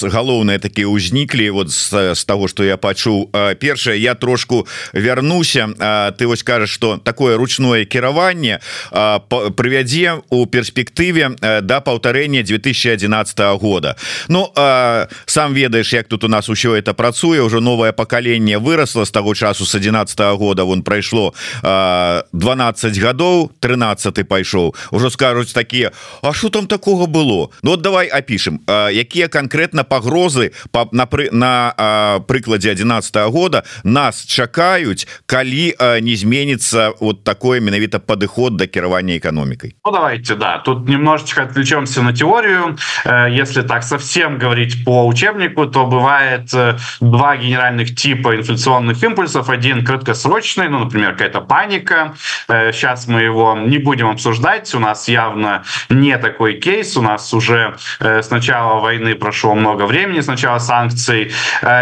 пытания 0.01 0.22
галоўныя 0.22 0.60
такія 0.60 0.88
ўзніклі 0.88 1.50
вот 1.50 1.70
з, 1.70 2.15
з 2.15 2.24
того 2.25 2.48
что 2.48 2.63
я 2.63 2.77
пачуў. 2.77 3.29
Першае 3.60 4.00
я 4.00 4.15
трошку 4.15 4.67
вярнуся. 4.93 5.70
Ты 6.17 6.27
вось 6.27 6.43
кажаш 6.43 6.70
что 6.70 6.98
такое 6.98 7.38
ручное 7.38 7.86
кіраванне 7.86 8.60
прывядзе 8.91 10.22
у 10.29 10.46
перспектыве 10.46 11.36
да 11.39 11.81
паўтарэння 11.81 12.43
2011 12.43 13.39
года. 13.60 13.96
Ну 14.27 14.51
э, 14.55 15.08
сам 15.25 15.53
ведаешь 15.53 15.93
як 15.93 16.08
тут 16.08 16.24
у 16.24 16.27
нас 16.27 16.50
усё 16.50 16.75
это 16.75 16.93
працуе. 16.93 17.41
Уже 17.41 17.62
новое 17.62 17.91
покаленне 17.91 18.58
выросло 18.58 19.05
с 19.05 19.12
того 19.12 19.36
часу 19.36 19.65
с 19.65 19.75
11 19.75 20.20
-го 20.20 20.38
года. 20.38 20.63
Вон 20.63 20.84
прайшло 20.84 21.34
э, 21.63 22.24
12 22.34 22.98
гадоў 22.98 23.51
13 23.60 24.27
пайшоў. 24.27 24.75
Уже 24.91 25.10
скажуць 25.10 25.53
такие 25.53 25.91
А 26.22 26.34
что 26.34 26.50
там 26.50 26.67
такого 26.67 27.05
было? 27.08 27.50
Ну 27.63 27.72
вот 27.72 27.81
давай 27.81 28.08
опишем 28.20 28.60
э, 28.67 28.93
якія 28.93 29.27
конкретно 29.27 29.81
пагрозы 29.88 30.53
по 30.71 30.88
на 30.93 31.09
на 31.33 31.75
э, 31.79 32.21
прыкладе 32.26 32.71
11 32.71 33.17
-го 33.17 33.31
года 33.31 33.62
нас 33.85 34.26
чакаюць 34.26 35.09
калі 35.26 35.75
э, 35.79 36.00
не 36.00 36.12
изменится 36.12 36.93
вот 37.00 37.25
такое 37.25 37.61
менавіта 37.61 37.99
падыход 37.99 38.57
до 38.57 38.67
кіравання 38.67 39.17
экономикой 39.17 39.75
ну, 39.85 39.93
давайте 39.93 40.35
да 40.35 40.59
тут 40.59 40.88
немножечко 40.88 41.43
отвлечемся 41.43 42.03
на 42.03 42.12
теорию 42.12 42.76
э, 43.07 43.41
если 43.41 43.62
так 43.62 43.83
совсем 43.83 44.17
совсем 44.17 44.38
говорить 44.38 44.85
по 44.85 45.07
учебнику, 45.07 45.67
то 45.67 45.87
бывает 45.87 46.55
э, 46.55 46.76
два 47.00 47.37
генеральных 47.37 47.95
типа 47.95 48.37
инфляционных 48.37 49.03
импульсов. 49.03 49.49
Один 49.49 49.85
краткосрочный, 49.85 50.69
ну, 50.69 50.79
например, 50.79 51.12
какая-то 51.12 51.41
паника. 51.41 52.15
Сейчас 52.49 53.09
э, 53.09 53.12
мы 53.12 53.23
его 53.23 53.57
не 53.59 53.79
будем 53.79 54.09
обсуждать. 54.09 54.75
У 54.75 54.79
нас 54.79 55.09
явно 55.09 55.65
не 55.91 56.17
такой 56.19 56.55
кейс. 56.55 56.97
У 56.97 57.03
нас 57.03 57.35
уже 57.35 57.76
э, 58.00 58.23
с 58.23 58.31
начала 58.31 58.81
войны 58.81 59.15
прошло 59.15 59.55
много 59.55 59.70
времени, 59.75 60.22
с 60.22 60.28
начала 60.28 60.60
санкций. 60.60 61.32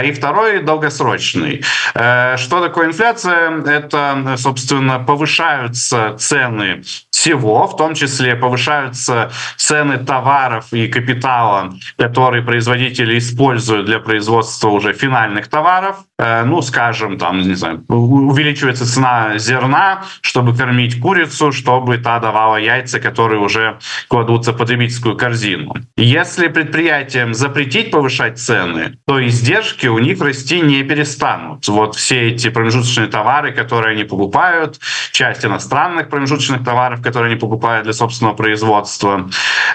И 0.04 0.12
второй 0.12 0.64
долгосрочный. 0.64 1.64
Что 1.94 2.62
такое 2.62 2.88
инфляция? 2.88 3.62
Это, 3.64 4.36
собственно, 4.38 5.00
повышаются 5.00 6.16
цены 6.18 6.84
всего, 7.20 7.68
в 7.68 7.76
том 7.76 7.96
числе 7.96 8.36
повышаются 8.36 9.30
цены 9.58 9.98
товаров 9.98 10.72
и 10.72 10.88
капитала, 10.88 11.74
которые 11.98 12.44
производители 12.44 13.18
используют 13.18 13.88
для 13.88 14.00
производства 14.00 14.70
уже 14.70 14.94
финальных 14.94 15.50
товаров. 15.50 15.98
Э, 16.18 16.44
ну, 16.46 16.62
скажем, 16.62 17.18
там, 17.18 17.42
не 17.42 17.56
знаю, 17.56 17.84
увеличивается 17.90 18.86
цена 18.86 19.38
зерна, 19.38 20.04
чтобы 20.22 20.56
кормить 20.56 21.02
курицу, 21.02 21.52
чтобы 21.52 21.98
та 21.98 22.20
давала 22.20 22.56
яйца, 22.56 23.02
которые 23.02 23.42
уже 23.42 23.80
кладутся 24.08 24.54
в 24.54 24.58
потребительскую 24.58 25.18
корзину. 25.18 25.74
Если 25.98 26.48
предприятиям 26.48 27.34
запретить 27.34 27.92
повышать 27.92 28.40
цены, 28.40 28.98
то 29.06 29.20
издержки 29.28 29.88
у 29.88 30.00
них 30.00 30.22
расти 30.22 30.62
не 30.62 30.84
перестанут. 30.84 31.68
Вот 31.68 31.96
все 31.96 32.30
эти 32.30 32.50
промежуточные 32.50 33.08
товары, 33.08 33.52
которые 33.52 33.96
они 33.96 34.06
покупают, 34.06 34.80
часть 35.12 35.44
иностранных 35.44 36.10
промежуточных 36.10 36.64
товаров, 36.64 37.02
которые 37.10 37.32
они 37.32 37.40
покупают 37.40 37.86
для 37.86 37.94
собственного 37.94 38.36
производства. 38.36 39.30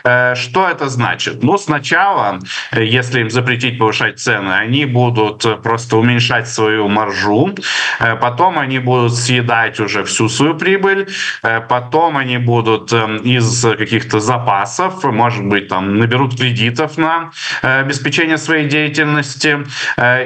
Э, 0.04 0.34
что 0.36 0.68
это 0.68 0.88
значит? 0.88 1.42
Ну, 1.42 1.58
сначала, 1.58 2.38
если 2.72 3.20
им 3.20 3.30
запретить 3.30 3.78
повышать 3.78 4.20
цены, 4.20 4.52
они 4.52 4.84
будут 4.84 5.62
просто 5.62 5.96
уменьшать 5.96 6.48
свою 6.48 6.88
маржу, 6.88 7.54
э, 8.00 8.16
потом 8.16 8.58
они 8.58 8.78
будут 8.78 9.14
съедать 9.14 9.80
уже 9.80 10.04
всю 10.04 10.28
свою 10.28 10.54
прибыль, 10.54 11.08
э, 11.42 11.60
потом 11.68 12.16
они 12.16 12.38
будут 12.38 12.92
эм, 12.92 13.16
из 13.16 13.66
каких-то 13.78 14.20
запасов, 14.20 15.02
может 15.04 15.44
быть, 15.44 15.68
там 15.68 15.98
наберут 15.98 16.38
кредитов 16.38 16.98
на 16.98 17.30
обеспечение 17.62 18.38
своей 18.38 18.68
деятельности, 18.68 19.58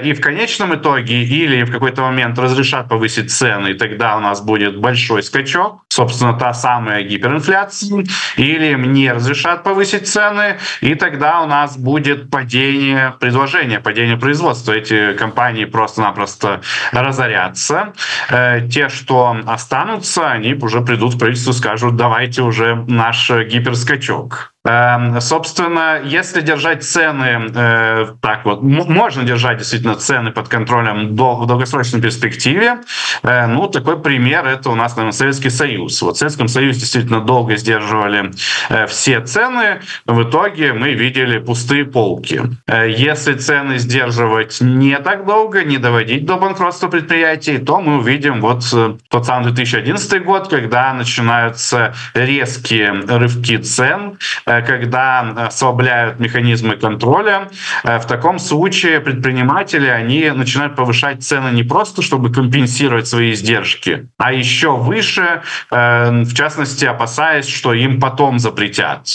и 0.05 0.13
в 0.13 0.21
конечном 0.21 0.75
итоге 0.75 1.23
или 1.23 1.65
в 1.65 1.73
какой-то 1.73 2.03
момент 2.03 2.39
разрешат 2.39 2.89
повысить 2.89 3.31
цены, 3.31 3.69
и 3.69 3.75
тогда 3.75 4.17
у 4.17 4.21
нас 4.21 4.41
будет 4.41 4.77
большой 4.77 5.23
скачок 5.23 5.83
собственно, 5.99 6.33
та 6.33 6.55
самая 6.55 7.03
гиперинфляция, 7.03 8.05
или 8.37 8.67
им 8.67 8.93
не 8.93 9.13
разрешат 9.13 9.65
повысить 9.65 10.07
цены, 10.07 10.59
и 10.81 10.95
тогда 10.95 11.41
у 11.41 11.47
нас 11.47 11.77
будет 11.77 12.31
падение 12.31 13.15
предложения, 13.19 13.81
падение 13.81 14.17
производства. 14.17 14.73
Эти 14.73 15.15
компании 15.15 15.65
просто-напросто 15.65 16.61
разорятся. 16.93 17.93
Э, 18.31 18.61
те, 18.69 18.89
что 18.89 19.37
останутся, 19.47 20.31
они 20.31 20.55
уже 20.55 20.83
придут 20.83 21.15
в 21.15 21.19
правительство 21.19 21.51
и 21.51 21.55
скажут, 21.55 21.97
давайте 21.97 22.43
уже 22.43 22.77
наш 22.87 23.31
гиперскачок. 23.31 24.53
Эм, 24.69 25.19
собственно, 25.23 25.99
если 26.05 26.43
держать 26.43 26.85
цены 26.85 27.51
э, 27.55 28.07
так 28.21 28.45
вот, 28.45 28.63
можно 28.63 29.23
держать 29.23 29.59
действительно 29.59 29.95
цены 29.95 30.31
под 30.31 30.49
контролем 30.49 31.17
в 31.17 31.47
долгосрочной 31.47 32.03
перспективе. 32.03 32.81
Э, 33.23 33.47
ну, 33.47 33.69
такой 33.69 33.99
пример 33.99 34.47
это 34.47 34.69
у 34.69 34.75
нас, 34.75 34.95
наверное, 34.95 35.17
Советский 35.17 35.49
Союз. 35.49 36.03
Вот 36.03 36.17
в 36.17 36.19
Советском 36.19 36.49
Союзе 36.49 36.81
действительно 36.81 37.21
долго 37.23 37.57
сдерживали 37.57 38.31
э, 38.69 38.87
все 38.89 39.21
цены. 39.21 39.81
В 40.05 40.25
итоге 40.25 40.75
мы 40.75 40.93
видели 40.93 41.39
пустые 41.39 41.87
полки. 41.87 42.43
Если 42.69 43.35
цены 43.35 43.79
сдерживать 43.79 44.61
не 44.61 44.99
так 44.99 45.25
долго, 45.25 45.65
не 45.65 45.79
доводить 45.79 46.27
до 46.27 46.37
банкротства 46.37 46.89
предприятий, 46.89 47.57
то 47.57 47.81
мы 47.81 47.99
увидим 47.99 48.43
вот 48.43 48.65
тот 49.09 49.27
самый 49.27 49.45
2011 49.45 50.25
год, 50.25 50.49
когда 50.49 50.93
начинаются 50.93 51.95
резкие 52.13 52.93
рывки 52.93 53.57
цен, 53.57 54.19
когда 54.63 55.21
ослабляют 55.47 56.21
механизмы 56.21 56.77
контроля, 56.77 57.49
э, 57.85 57.99
в 57.99 58.07
таком 58.07 58.39
случае 58.39 59.01
предприниматели, 59.01 59.87
они 59.87 60.31
начинают 60.31 60.77
повышать 60.77 61.23
цены 61.23 61.51
не 61.55 61.63
просто, 61.63 62.03
чтобы 62.03 62.33
компенсировать 62.33 63.07
свои 63.07 63.33
издержки, 63.33 64.09
а 64.19 64.33
еще 64.33 64.77
выше, 64.77 65.43
э, 65.71 66.23
в 66.23 66.35
частности, 66.35 66.85
опасаясь, 66.85 67.49
что 67.49 67.73
им 67.75 68.01
потом 68.01 68.39
запретят. 68.39 69.07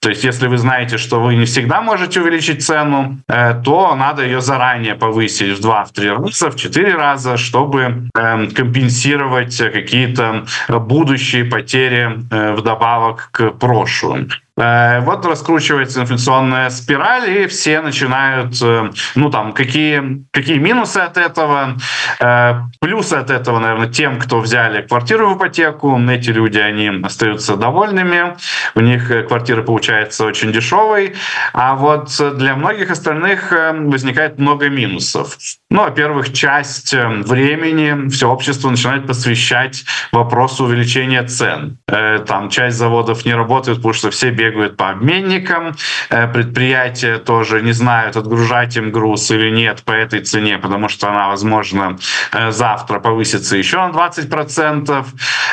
То 0.00 0.10
есть, 0.10 0.22
если 0.24 0.46
вы 0.46 0.58
знаете, 0.58 0.96
что 0.96 1.20
вы 1.20 1.34
не 1.34 1.44
всегда 1.44 1.82
можете 1.82 2.20
увеличить 2.20 2.64
цену, 2.64 3.18
э, 3.28 3.60
то 3.64 3.96
надо 3.96 4.22
ее 4.24 4.40
заранее 4.40 4.94
повысить 4.94 5.58
в 5.58 5.60
2-3 5.60 6.10
раза, 6.10 6.50
в 6.50 6.56
4 6.56 6.94
раза, 6.94 7.36
чтобы 7.36 8.08
компенсировать 8.14 9.56
какие-то 9.56 10.44
будущие 10.68 11.44
потери 11.44 12.20
вдобавок 12.30 13.28
к 13.32 13.50
прошлым. 13.50 14.28
Э, 14.58 15.00
вот 15.00 15.24
раскручивается 15.24 16.00
инфляционная 16.00 16.70
спираль, 16.70 17.30
и 17.30 17.46
все 17.46 17.80
начинают, 17.80 18.60
э, 18.60 18.90
ну 19.14 19.30
там, 19.30 19.52
какие, 19.52 20.24
какие 20.32 20.58
минусы 20.58 20.98
от 20.98 21.16
этого, 21.16 21.76
э, 22.18 22.54
плюсы 22.80 23.14
от 23.14 23.30
этого, 23.30 23.60
наверное, 23.60 23.88
тем, 23.88 24.18
кто 24.18 24.40
взяли 24.40 24.82
квартиру 24.82 25.30
в 25.30 25.38
ипотеку, 25.38 25.98
эти 26.08 26.30
люди, 26.30 26.58
они 26.58 26.90
остаются 27.04 27.56
довольными, 27.56 28.36
у 28.74 28.80
них 28.80 29.28
квартира 29.28 29.62
получается 29.62 30.24
очень 30.24 30.52
дешевой, 30.52 31.14
а 31.52 31.76
вот 31.76 32.10
для 32.36 32.56
многих 32.56 32.90
остальных 32.90 33.52
возникает 33.52 34.38
много 34.38 34.68
минусов. 34.68 35.36
Ну, 35.70 35.82
во-первых, 35.82 36.32
часть 36.32 36.92
времени 36.94 38.08
все 38.08 38.28
общество 38.30 38.70
начинает 38.70 39.06
посвящать 39.06 39.84
вопросу 40.12 40.64
увеличения 40.64 41.22
цен. 41.22 41.78
Там 41.86 42.48
часть 42.50 42.76
заводов 42.76 43.24
не 43.24 43.34
работает, 43.34 43.78
потому 43.78 43.92
что 43.92 44.10
все 44.10 44.30
бегают 44.30 44.47
бегают 44.48 44.76
по 44.76 44.90
обменникам, 44.90 45.74
э, 46.10 46.28
предприятия 46.28 47.18
тоже 47.18 47.62
не 47.62 47.72
знают, 47.72 48.16
отгружать 48.16 48.76
им 48.76 48.90
груз 48.90 49.30
или 49.30 49.50
нет 49.50 49.82
по 49.84 49.92
этой 49.92 50.20
цене, 50.20 50.58
потому 50.58 50.88
что 50.88 51.08
она, 51.08 51.28
возможно, 51.28 51.98
э, 52.32 52.50
завтра 52.50 53.00
повысится 53.00 53.56
еще 53.56 53.76
на 53.76 53.90
20%. 53.90 55.06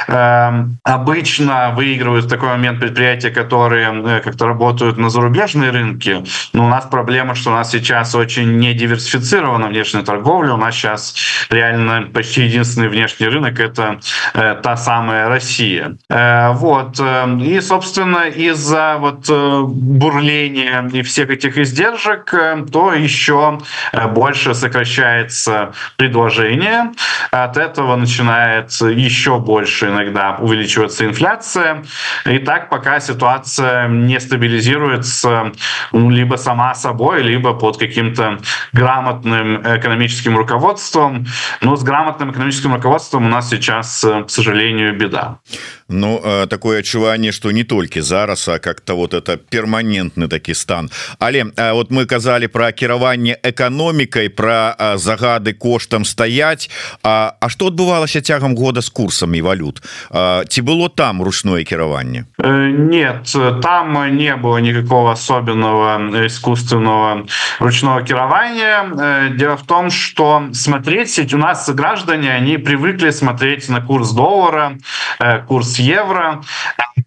Эм, 0.07 0.77
обычно 0.83 1.73
выигрывают 1.75 2.25
в 2.25 2.29
такой 2.29 2.49
момент 2.49 2.79
предприятия, 2.79 3.31
которые 3.31 3.91
э, 3.93 4.21
как-то 4.23 4.47
работают 4.47 4.97
на 4.97 5.09
зарубежные 5.09 5.71
рынки, 5.71 6.23
но 6.53 6.65
у 6.65 6.69
нас 6.69 6.85
проблема, 6.85 7.35
что 7.35 7.51
у 7.51 7.53
нас 7.53 7.71
сейчас 7.71 8.15
очень 8.15 8.57
не 8.59 8.73
диверсифицирована 8.73 9.67
внешняя 9.67 10.03
торговля, 10.03 10.53
у 10.53 10.57
нас 10.57 10.75
сейчас 10.75 11.15
реально 11.49 12.07
почти 12.13 12.43
единственный 12.43 12.89
внешний 12.89 13.27
рынок— 13.27 13.59
это 13.59 13.99
та 14.33 14.77
самая 14.77 15.27
Россия. 15.29 15.97
Вот. 16.09 16.99
И, 17.41 17.61
собственно, 17.61 18.27
из-за 18.27 18.84
вот 18.97 19.25
э, 19.29 19.61
бурления 19.65 20.87
и 20.93 21.01
всех 21.01 21.29
этих 21.29 21.57
издержек, 21.57 22.33
э, 22.33 22.65
то 22.71 22.93
еще 22.93 23.59
э, 23.91 24.07
больше 24.07 24.53
сокращается 24.53 25.73
предложение. 25.97 26.91
От 27.31 27.57
этого 27.57 27.95
начинает 27.95 28.71
еще 28.71 29.39
больше 29.39 29.87
иногда 29.87 30.37
увеличиваться 30.39 31.05
инфляция. 31.05 31.83
И 32.25 32.39
так 32.39 32.69
пока 32.69 32.99
ситуация 32.99 33.87
не 33.87 34.19
стабилизируется 34.19 35.51
либо 35.91 36.35
сама 36.35 36.73
собой, 36.75 37.23
либо 37.23 37.53
под 37.53 37.77
каким-то 37.77 38.39
грамотным 38.73 39.61
экономическим 39.61 40.37
руководством. 40.37 41.25
Но 41.61 41.75
с 41.75 41.83
грамотным 41.83 42.31
экономическим 42.31 42.73
руководством 42.73 43.25
у 43.25 43.29
нас 43.29 43.49
сейчас, 43.49 44.05
к 44.05 44.29
сожалению, 44.29 44.97
беда. 44.97 45.39
Ну 45.88 46.22
такое 46.48 46.78
адчуванне 46.78 47.32
что 47.32 47.50
не 47.50 47.64
толькі 47.64 48.00
зараз 48.00 48.48
а 48.48 48.58
как-то 48.58 48.96
вот 48.96 49.14
это 49.14 49.36
перманентны 49.36 50.28
такі 50.28 50.54
стан 50.54 50.90
але 51.18 51.44
вот 51.72 51.90
мы 51.90 52.06
казалі 52.06 52.48
про 52.48 52.72
кіраванне 52.72 53.36
эканомікай 53.42 54.28
про 54.28 54.76
загады 54.96 55.52
коштам 55.52 56.04
стаять 56.04 56.70
А, 57.02 57.34
а 57.40 57.48
что 57.48 57.66
адбывалася 57.66 58.20
цягам 58.20 58.56
года 58.56 58.82
с 58.82 58.88
курсамі 58.88 59.42
валют 59.42 59.82
ці 60.48 60.62
было 60.62 60.88
там 60.88 61.22
ручное 61.22 61.64
кіраванне 61.64 62.24
э, 62.38 62.68
нет 62.68 63.36
там 63.62 64.16
не 64.16 64.36
было 64.36 64.58
никакого 64.58 65.12
особенного 65.12 66.26
искусственного 66.26 67.26
ручного 67.60 68.02
кіравання 68.02 68.84
э, 68.84 69.36
дело 69.36 69.54
в 69.54 69.62
том 69.62 69.90
что 69.90 70.42
смотреть 70.52 71.34
у 71.34 71.38
нас 71.38 71.68
граждане 71.68 72.36
они 72.36 72.58
привыкли 72.58 73.10
смотреть 73.10 73.68
на 73.68 73.80
курс 73.80 74.12
доллара 74.12 74.78
э, 75.20 75.42
курс 75.75 75.79
евро, 75.79 76.41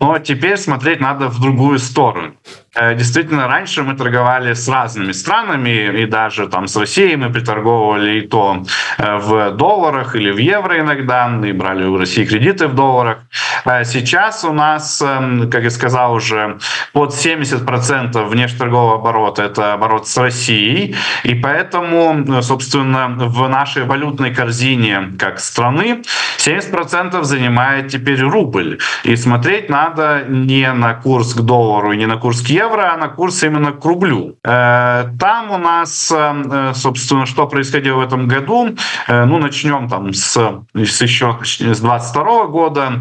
но 0.01 0.19
теперь 0.19 0.57
смотреть 0.57 1.01
надо 1.01 1.29
в 1.29 1.41
другую 1.41 1.79
сторону. 1.79 2.35
Э, 2.81 2.95
действительно, 2.95 3.49
раньше 3.49 3.83
мы 3.83 3.95
торговали 3.95 4.55
с 4.55 4.69
разными 4.69 5.13
странами, 5.13 6.03
и 6.03 6.07
даже 6.07 6.47
там 6.47 6.69
с 6.69 6.77
Россией 6.77 7.17
мы 7.17 7.31
приторговывали 7.31 8.21
и 8.21 8.21
то 8.21 8.63
э, 8.99 9.17
в 9.17 9.51
долларах 9.53 10.15
или 10.15 10.31
в 10.31 10.39
евро 10.39 10.79
иногда, 10.79 11.29
и 11.45 11.53
брали 11.53 11.85
у 11.85 11.99
России 11.99 12.25
кредиты 12.25 12.69
в 12.69 12.75
долларах. 12.75 13.19
Э, 13.65 13.85
сейчас 13.85 14.45
у 14.45 14.53
нас, 14.53 15.03
эм, 15.03 15.51
как 15.51 15.65
я 15.65 15.71
сказал 15.71 16.15
уже, 16.15 16.59
под 16.93 17.13
70% 17.13 18.29
внешнеторгового 18.29 18.95
оборота– 18.95 19.43
это 19.45 19.73
оборот 19.73 20.07
с 20.07 20.17
Россией, 20.17 20.95
и 21.25 21.35
поэтому, 21.35 22.43
собственно, 22.43 23.09
в 23.09 23.49
нашей 23.49 23.85
валютной 23.85 24.35
корзине 24.35 25.13
как 25.19 25.41
страны 25.41 26.03
70% 26.39 27.25
занимает 27.25 27.89
теперь 27.89 28.21
рубль. 28.21 28.79
И 29.03 29.17
смотреть 29.17 29.69
надо 29.69 30.25
не 30.29 30.73
на 30.73 30.95
курс 30.95 31.35
к 31.35 31.41
доллару, 31.41 31.93
не 31.93 32.07
на 32.07 32.17
курс 32.17 32.41
к 32.41 32.47
евро, 32.47 32.68
евро 32.69 32.97
на 32.97 33.09
курс 33.09 33.43
именно 33.43 33.73
к 33.73 33.85
рублю. 33.85 34.37
Э, 34.45 35.05
там 35.19 35.51
у 35.51 35.59
нас, 35.59 36.13
э, 36.15 36.73
собственно, 36.75 37.27
что 37.27 37.47
происходило 37.47 37.99
в 37.99 38.01
этом 38.01 38.29
году. 38.29 38.75
Э, 39.09 39.25
ну, 39.25 39.39
начнем 39.39 39.89
там 39.89 40.13
с, 40.13 40.37
с 40.75 41.03
еще 41.03 41.39
с 41.43 41.81
22 41.81 42.47
года. 42.47 42.93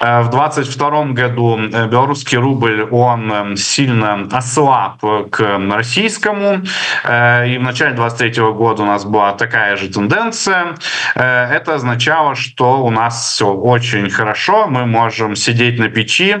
В 0.00 0.28
22 0.30 1.04
году 1.12 1.58
белорусский 1.58 2.38
рубль, 2.38 2.82
он 2.90 3.56
сильно 3.56 4.26
ослаб 4.32 5.00
к 5.30 5.60
российскому. 5.72 6.56
И 6.56 7.58
в 7.58 7.62
начале 7.62 7.94
23 7.94 8.42
года 8.52 8.82
у 8.82 8.86
нас 8.86 9.04
была 9.04 9.32
такая 9.32 9.76
же 9.76 9.88
тенденция. 9.88 10.74
Это 11.14 11.74
означало, 11.74 12.34
что 12.34 12.84
у 12.84 12.90
нас 12.90 13.32
все 13.34 13.46
очень 13.46 14.10
хорошо. 14.10 14.66
Мы 14.68 14.86
можем 14.86 15.36
сидеть 15.36 15.78
на 15.78 15.88
печи 15.88 16.36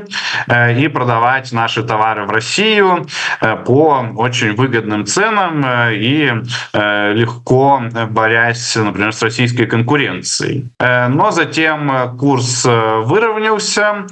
и 0.48 0.88
продавать 0.88 1.52
наши 1.52 1.82
товары 1.82 2.24
в 2.24 2.30
России 2.30 2.63
Россию 2.64 3.06
э, 3.40 3.56
по 3.56 4.06
очень 4.16 4.54
выгодным 4.54 5.04
ценам 5.04 5.62
э, 5.64 5.96
и 5.96 6.32
э, 6.72 7.12
легко 7.12 7.82
борясь, 8.10 8.76
например, 8.76 9.12
с 9.12 9.22
российской 9.22 9.66
конкуренцией. 9.66 10.70
Но 10.80 11.30
затем 11.30 12.16
курс 12.18 12.64
выровнялся, 12.64 14.06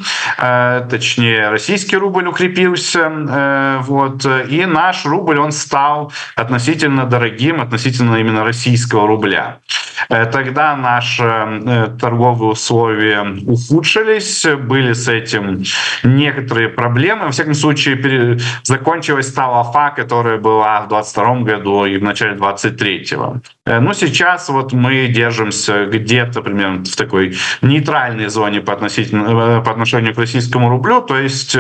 точнее, 0.91 1.49
российский 1.51 1.97
рубль 1.97 2.27
укрепился, 2.27 3.81
вот, 3.83 4.25
и 4.49 4.65
наш 4.67 5.05
рубль, 5.05 5.39
он 5.39 5.53
стал 5.53 6.13
относительно 6.37 7.05
дорогим, 7.05 7.61
относительно 7.61 8.17
именно 8.17 8.45
российского 8.45 9.07
рубля. 9.07 9.59
Тогда 10.09 10.77
наши 10.77 11.93
торговые 12.01 12.51
условия 12.51 13.25
ухудшились, 13.47 14.47
были 14.47 14.93
с 14.93 15.09
этим 15.09 15.63
некоторые 16.03 16.69
проблемы. 16.69 17.27
Во 17.27 17.31
всяком 17.31 17.55
случае, 17.55 18.39
закончилась 18.63 19.33
та 19.33 19.49
лафа, 19.49 19.91
которая 19.91 20.39
была 20.39 20.83
в 20.83 20.89
22 20.89 21.41
году 21.41 21.85
и 21.85 21.99
в 21.99 22.03
начале 22.03 22.37
23-го. 22.37 23.41
Ну, 23.65 23.95
сейчас 23.95 24.49
вот 24.49 24.73
мы 24.73 25.07
держимся 25.07 25.87
где-то 25.87 26.43
примерно 26.43 26.85
в 26.85 26.97
такой 26.97 27.37
нейтральной 27.63 28.29
зоне 28.29 28.61
по, 28.61 28.73
относительно, 28.73 29.61
по 29.61 29.71
отношению 29.71 30.15
к 30.15 30.19
российскому 30.19 30.69
рублю. 30.69 31.01
То 31.01 31.17
есть 31.17 31.57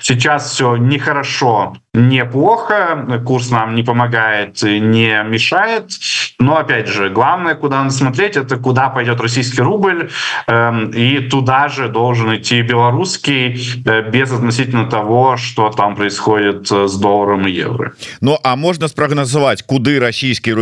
сейчас 0.00 0.52
все 0.52 0.76
нехорошо, 0.76 1.76
неплохо, 1.92 3.20
курс 3.26 3.50
нам 3.50 3.74
не 3.74 3.82
помогает, 3.82 4.62
не 4.62 5.24
мешает. 5.24 5.90
Но, 6.38 6.56
опять 6.56 6.86
же, 6.86 7.10
главное, 7.10 7.56
куда 7.56 7.82
надо 7.82 7.90
смотреть, 7.90 8.36
это 8.36 8.56
куда 8.56 8.88
пойдет 8.88 9.20
российский 9.20 9.60
рубль, 9.60 10.08
и 10.48 11.28
туда 11.30 11.68
же 11.68 11.88
должен 11.88 12.34
идти 12.36 12.62
белорусский, 12.62 13.82
без 14.10 14.32
относительно 14.32 14.86
того, 14.86 15.36
что 15.36 15.68
там 15.70 15.96
происходит 15.96 16.70
с 16.70 16.96
долларом 16.96 17.46
и 17.48 17.50
евро. 17.50 17.92
Ну, 18.20 18.38
а 18.42 18.54
можно 18.56 18.86
спрогнозовать, 18.88 19.62
куды 19.64 19.98
российский 20.00 20.54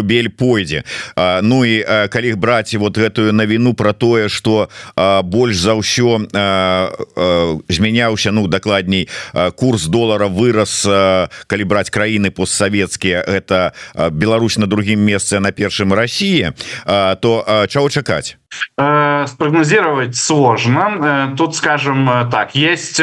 рубель 0.78 0.84
пойдзе? 1.14 1.42
Ну 1.42 1.64
и 1.64 1.82
калі 1.82 2.34
браць 2.34 2.74
вот 2.74 2.98
гэтую 2.98 3.32
навіну 3.32 3.74
про 3.74 3.92
тое, 3.92 4.28
что 4.28 4.68
больш 5.24 5.56
за 5.56 5.74
ўсё 5.74 6.28
змяняўся, 7.68 8.30
ну, 8.30 8.46
дакладней, 8.46 9.08
курс 9.56 9.86
доллара 9.86 10.28
вырос, 10.28 10.84
калі 11.46 11.64
браць 11.64 11.90
краіны 11.90 12.30
постсавецкія, 12.30 13.22
это 13.22 13.72
Беларусь 14.10 14.58
на 14.58 14.66
другім 14.66 15.00
месцы 15.00 15.38
на 15.40 15.52
першым 15.52 15.92
России, 15.92 16.52
то 16.84 17.66
чаго 17.68 17.90
чакаць? 17.90 18.36
Э, 18.78 19.26
спрогнозировать 19.26 20.16
сложно. 20.16 21.30
Э, 21.32 21.36
тут, 21.36 21.56
скажем 21.56 22.08
э, 22.08 22.30
так, 22.30 22.54
есть, 22.54 23.02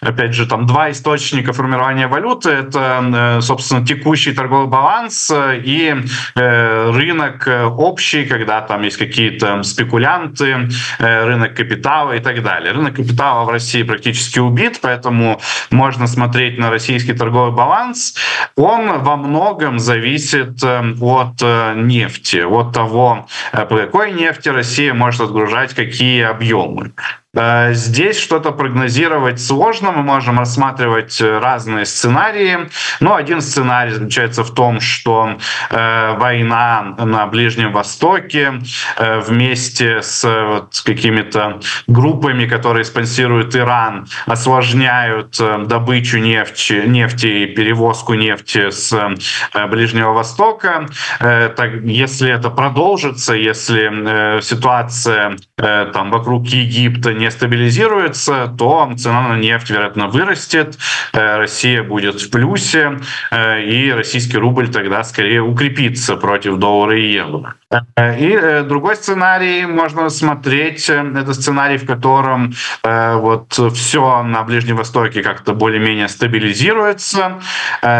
опять 0.00 0.34
же, 0.34 0.46
там 0.46 0.66
два 0.66 0.90
источника 0.90 1.52
формирования 1.52 2.08
валюты. 2.08 2.50
Это, 2.50 3.38
собственно, 3.40 3.86
текущий 3.86 4.32
торговый 4.32 4.66
баланс 4.66 5.30
и 5.34 5.94
рынок 6.34 7.48
общий, 7.76 8.24
когда 8.24 8.60
там 8.60 8.82
есть 8.82 8.96
какие-то 8.96 9.62
спекулянты, 9.62 10.68
рынок 10.98 11.54
капитала 11.54 12.12
и 12.12 12.18
так 12.18 12.42
далее. 12.42 12.72
Рынок 12.72 12.96
капитала 12.96 13.44
в 13.44 13.48
России 13.48 13.82
практически 13.82 14.38
убит, 14.38 14.80
поэтому 14.82 15.40
можно 15.70 16.06
смотреть 16.06 16.58
на 16.58 16.70
российский 16.70 17.12
торговый 17.12 17.52
баланс. 17.52 18.14
Он 18.56 19.02
во 19.02 19.16
многом 19.16 19.78
зависит 19.78 20.62
от 20.62 21.42
нефти, 21.76 22.42
от 22.44 22.72
того, 22.72 23.26
по 23.52 23.76
какой 23.76 24.12
нефти 24.12 24.48
Россия 24.48 24.81
Россия 24.82 24.94
может 24.94 25.20
отгружать 25.20 25.74
какие 25.74 26.22
объемы. 26.22 26.92
Э, 27.34 27.72
здесь 27.72 28.18
что-то 28.18 28.52
прогнозировать 28.52 29.40
сложно, 29.40 29.90
мы 29.90 30.02
можем 30.02 30.38
рассматривать 30.38 31.18
э, 31.20 31.38
разные 31.38 31.86
сценарии. 31.86 32.68
Но 33.00 33.14
один 33.14 33.40
сценарий 33.40 33.92
заключается 33.92 34.44
в 34.44 34.52
том, 34.52 34.80
что 34.80 35.38
э, 35.70 36.16
война 36.18 36.94
на 36.98 37.26
Ближнем 37.26 37.72
Востоке 37.72 38.60
вместе 38.98 40.02
с 40.02 40.82
какими-то 40.84 41.60
группами, 41.86 42.46
которые 42.46 42.84
спонсируют 42.84 43.56
Иран, 43.56 44.06
осложняют 44.26 45.38
добычу 45.66 46.18
нефти, 46.18 46.84
нефти 46.86 47.26
и 47.26 47.46
перевозку 47.46 48.14
нефти 48.14 48.70
с 48.70 48.94
Ближнего 49.70 50.12
Востока. 50.12 50.86
Так, 51.18 51.72
если 51.84 52.30
это 52.30 52.50
продолжится, 52.50 53.34
если 53.34 54.40
ситуация 54.42 55.36
там 55.56 56.10
вокруг 56.10 56.46
Египта 56.46 57.12
не 57.22 57.30
стабилизируется, 57.30 58.52
то 58.58 58.92
цена 58.98 59.28
на 59.28 59.38
нефть, 59.38 59.70
вероятно, 59.70 60.08
вырастет, 60.08 60.76
э, 61.12 61.36
Россия 61.36 61.82
будет 61.82 62.20
в 62.20 62.30
плюсе, 62.30 62.98
э, 63.30 63.62
и 63.62 63.92
российский 63.92 64.38
рубль 64.38 64.68
тогда 64.68 65.04
скорее 65.04 65.40
укрепится 65.40 66.16
против 66.16 66.56
доллара 66.56 66.98
и 66.98 67.12
евро. 67.12 67.54
Э, 67.96 68.18
и 68.18 68.62
другой 68.64 68.96
сценарий 68.96 69.66
можно 69.66 70.10
смотреть, 70.10 70.90
это 70.90 71.32
сценарий, 71.34 71.78
в 71.78 71.86
котором 71.86 72.54
вот 72.82 73.52
все 73.74 74.22
на 74.22 74.42
Ближнем 74.42 74.76
Востоке 74.76 75.22
как-то 75.22 75.54
более-менее 75.54 76.08
стабилизируется, 76.08 77.40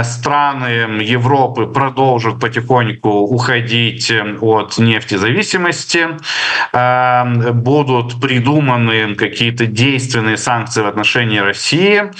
страны 0.02 1.02
Европы 1.02 1.66
продолжат 1.66 2.40
потихоньку 2.40 3.08
уходить 3.08 4.12
от 4.40 4.78
нефтезависимости, 4.78 6.08
будут 7.52 8.20
придуманы 8.20 9.11
какие-то 9.14 9.66
действенные 9.66 10.36
санкции 10.36 10.82
в 10.82 10.86
отношении 10.86 11.38
России. 11.38 12.10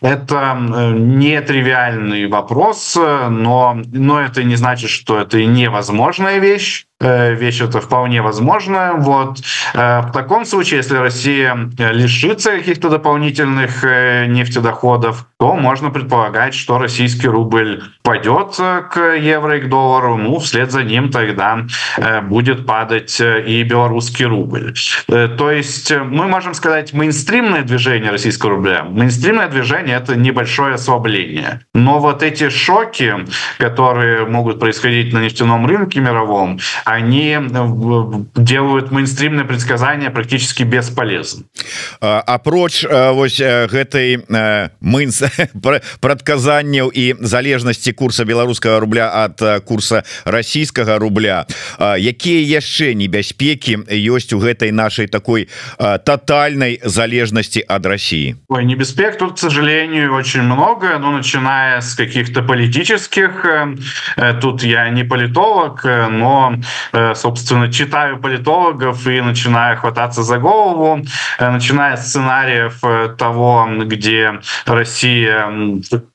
Это 0.00 0.56
нетривиальный 0.94 2.26
вопрос, 2.26 2.96
но, 2.96 3.80
но 3.92 4.20
это 4.20 4.42
не 4.44 4.56
значит, 4.56 4.90
что 4.90 5.18
это 5.18 5.44
невозможная 5.44 6.38
вещь. 6.38 6.86
Э, 7.02 7.34
вещь 7.34 7.60
это 7.60 7.80
вполне 7.80 8.22
возможно. 8.22 8.92
Вот. 8.96 9.38
Э, 9.74 10.02
в 10.02 10.12
таком 10.12 10.44
случае, 10.44 10.78
если 10.78 10.96
Россия 10.96 11.56
лишится 11.78 12.52
каких-то 12.52 12.88
дополнительных 12.88 13.84
э, 13.84 14.26
нефтедоходов, 14.26 15.26
то 15.38 15.56
можно 15.56 15.90
предполагать, 15.90 16.54
что 16.54 16.78
российский 16.78 17.26
рубль 17.26 17.82
пойдет 18.02 18.56
к 18.90 19.16
евро 19.16 19.58
и 19.58 19.60
к 19.60 19.68
доллару, 19.68 20.16
ну, 20.16 20.38
вслед 20.38 20.70
за 20.70 20.84
ним 20.84 21.10
тогда 21.10 21.66
будет 22.22 22.66
падать 22.66 23.20
и 23.20 23.62
белорусский 23.64 24.24
рубль. 24.24 24.74
То 25.08 25.50
есть 25.50 25.92
мы 25.92 26.28
можем 26.28 26.54
сказать 26.54 26.92
мейнстримное 26.92 27.62
движение 27.62 28.10
российского 28.10 28.52
рубля. 28.52 28.84
Мейнстримное 28.84 29.48
движение— 29.48 29.96
это 30.02 30.14
небольшое 30.14 30.74
ослабление. 30.74 31.62
Но 31.74 31.98
вот 31.98 32.22
эти 32.22 32.48
шоки, 32.48 33.24
которые 33.58 34.26
могут 34.26 34.60
происходить 34.60 35.12
на 35.12 35.18
нефтяном 35.18 35.66
рынке 35.66 36.00
мировом, 36.00 36.58
они 36.92 37.38
э, 37.38 38.22
делают 38.36 38.90
мейнстримное 38.90 39.44
предсказание 39.44 40.10
практически 40.10 40.62
бесполезным 40.62 41.46
апроч 42.00 42.84
вось 42.84 43.40
гэтай 43.40 44.20
мынс 44.80 45.22
прадказанняў 46.00 46.90
і 46.92 47.14
залежнасці 47.20 47.92
курса 47.92 48.24
беларускага 48.24 48.80
рубля 48.80 49.10
ад 49.24 49.64
курса 49.64 50.02
расійскага 50.24 50.98
рубля 50.98 51.46
якія 51.80 52.60
яшчэ 52.60 52.94
небяспекі 52.94 53.88
ёсць 53.88 54.32
у 54.32 54.38
гэтай 54.38 54.72
нашай 54.72 55.06
такой 55.06 55.48
тотальной 55.78 56.80
залежнасці 56.84 57.64
ад 57.68 57.86
России 57.86 58.36
Ой, 58.48 58.64
небеспек 58.64 59.18
тут 59.18 59.34
к 59.34 59.38
сожалению 59.38 60.14
очень 60.14 60.42
много 60.42 60.98
но 60.98 61.12
начиная 61.12 61.80
с 61.80 61.94
каких-то 61.94 62.42
политических 62.42 63.44
э, 63.44 63.76
э, 64.16 64.34
тут 64.40 64.62
я 64.62 64.88
не 64.90 65.04
политолог 65.04 65.84
но 65.84 66.42
Э, 66.42 66.56
собственно, 67.14 67.72
читаю 67.72 68.18
политологов 68.18 69.06
и 69.06 69.20
начинаю 69.20 69.76
хвататься 69.76 70.22
за 70.22 70.38
голову, 70.38 71.04
э, 71.38 71.50
начиная 71.50 71.96
с 71.96 72.08
сценариев 72.08 72.78
э, 72.84 73.14
того, 73.16 73.68
где 73.84 74.40
Россия 74.66 75.48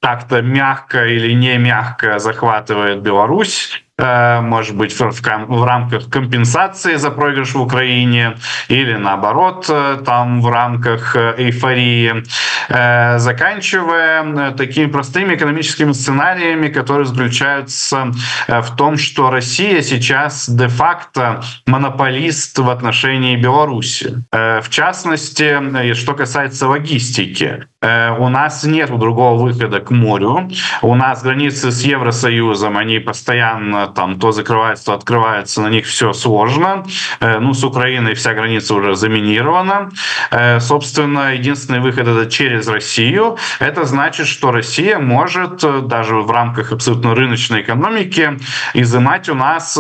как-то 0.01 0.41
мягко 0.41 1.05
или 1.05 1.33
не 1.33 1.57
мягко 1.57 2.19
захватывает 2.19 3.01
Беларусь, 3.01 3.83
Э, 3.86 3.86
может 3.99 4.75
быть, 4.75 4.93
в, 4.93 4.99
в 5.01 5.63
рамках 5.63 6.09
компенсации 6.09 6.97
за 6.97 7.09
проигрыш 7.09 7.55
в 7.55 7.61
Украине 7.61 8.37
или 8.67 8.93
наоборот, 8.93 9.65
э, 9.69 9.97
там 10.05 10.39
в 10.41 10.49
рамках 10.49 11.15
э, 11.15 11.33
эйфории, 11.37 12.23
заканчивая 12.69 14.51
такими 14.51 14.87
простыми 14.87 15.35
экономическими 15.35 15.93
сценариями, 15.93 16.67
которые 16.67 17.05
заключаются 17.05 18.11
в 18.47 18.75
том, 18.75 18.97
что 18.97 19.31
Россия 19.31 19.81
сейчас 19.81 20.49
де-факто 20.49 21.41
монополист 21.65 22.59
в 22.59 22.69
отношении 22.69 23.37
Беларуси. 23.37 24.23
В 24.31 24.69
частности, 24.69 25.93
что 25.93 26.13
касается 26.13 26.67
логистики. 26.67 27.67
У 27.81 28.29
нас 28.29 28.65
нет 28.65 28.89
другого 28.89 29.41
выхода 29.41 29.79
к 29.79 29.89
морю. 29.91 30.49
У 30.81 30.95
нас 30.95 31.23
границы 31.23 31.71
с 31.71 31.83
Евросоюзом, 31.83 32.77
они 32.77 32.99
постоянно 32.99 33.86
там 33.95 34.19
то 34.19 34.31
закрывается, 34.31 34.85
то 34.85 34.93
открывается, 34.93 35.61
на 35.61 35.69
них 35.69 35.85
все 35.85 36.13
сложно. 36.13 36.85
Э, 37.19 37.39
ну, 37.39 37.53
с 37.53 37.63
Украиной 37.63 38.13
вся 38.13 38.33
граница 38.33 38.73
уже 38.75 38.95
заминирована. 38.95 39.89
Э, 40.31 40.59
собственно, 40.59 41.33
единственный 41.33 41.79
выход 41.79 42.07
это 42.07 42.29
через 42.29 42.67
Россию. 42.67 43.37
Это 43.59 43.85
значит, 43.85 44.27
что 44.27 44.51
Россия 44.51 44.99
может 44.99 45.63
э, 45.63 45.81
даже 45.81 46.15
в 46.15 46.31
рамках 46.31 46.71
абсолютно 46.71 47.15
рыночной 47.15 47.61
экономики 47.61 48.37
изымать 48.73 49.29
у 49.29 49.35
нас 49.35 49.79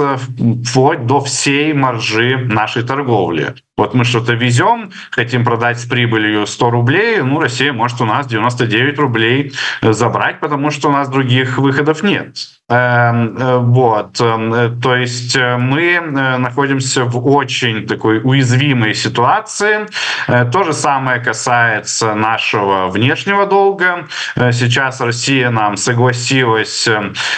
вплоть 0.65 1.05
до 1.05 1.19
всей 1.19 1.73
маржи 1.73 2.37
нашей 2.37 2.83
торговли. 2.83 3.55
Вот 3.77 3.93
мы 3.93 4.05
что-то 4.05 4.33
везем, 4.33 4.91
хотим 5.11 5.43
продать 5.45 5.79
с 5.79 5.85
прибылью 5.85 6.47
100 6.47 6.69
рублей, 6.71 7.21
ну, 7.21 7.39
Россия 7.39 7.71
может 7.71 8.01
у 8.01 8.05
нас 8.05 8.25
99 8.25 8.97
рублей 8.97 9.53
забрать, 9.83 10.39
потому 10.39 10.71
что 10.71 10.89
у 10.89 10.91
нас 10.91 11.09
других 11.09 11.59
выходов 11.59 12.01
нет. 12.01 12.37
Вот, 12.69 14.13
то 14.17 14.95
есть 14.97 15.37
мы 15.37 16.01
находимся 16.01 17.05
в 17.05 17.25
очень 17.25 17.87
такой 17.87 18.19
уязвимой 18.21 18.93
ситуации. 18.93 19.87
То 20.27 20.63
же 20.63 20.73
самое 20.73 21.21
касается 21.21 22.13
нашего 22.13 22.89
внешнего 22.89 23.45
долга. 23.45 24.07
Сейчас 24.35 24.99
Россия 24.99 25.49
нам 25.49 25.77
согласилась 25.77 26.89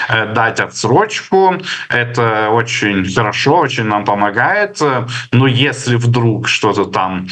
дать 0.09 0.59
отсрочку. 0.59 1.57
Это 1.89 2.49
очень 2.49 3.05
хорошо, 3.13 3.57
очень 3.57 3.83
нам 3.83 4.05
помогает. 4.05 4.81
Но 5.31 5.45
если 5.45 5.97
вдруг 5.97 6.28
что-то 6.45 6.85
там 6.85 7.27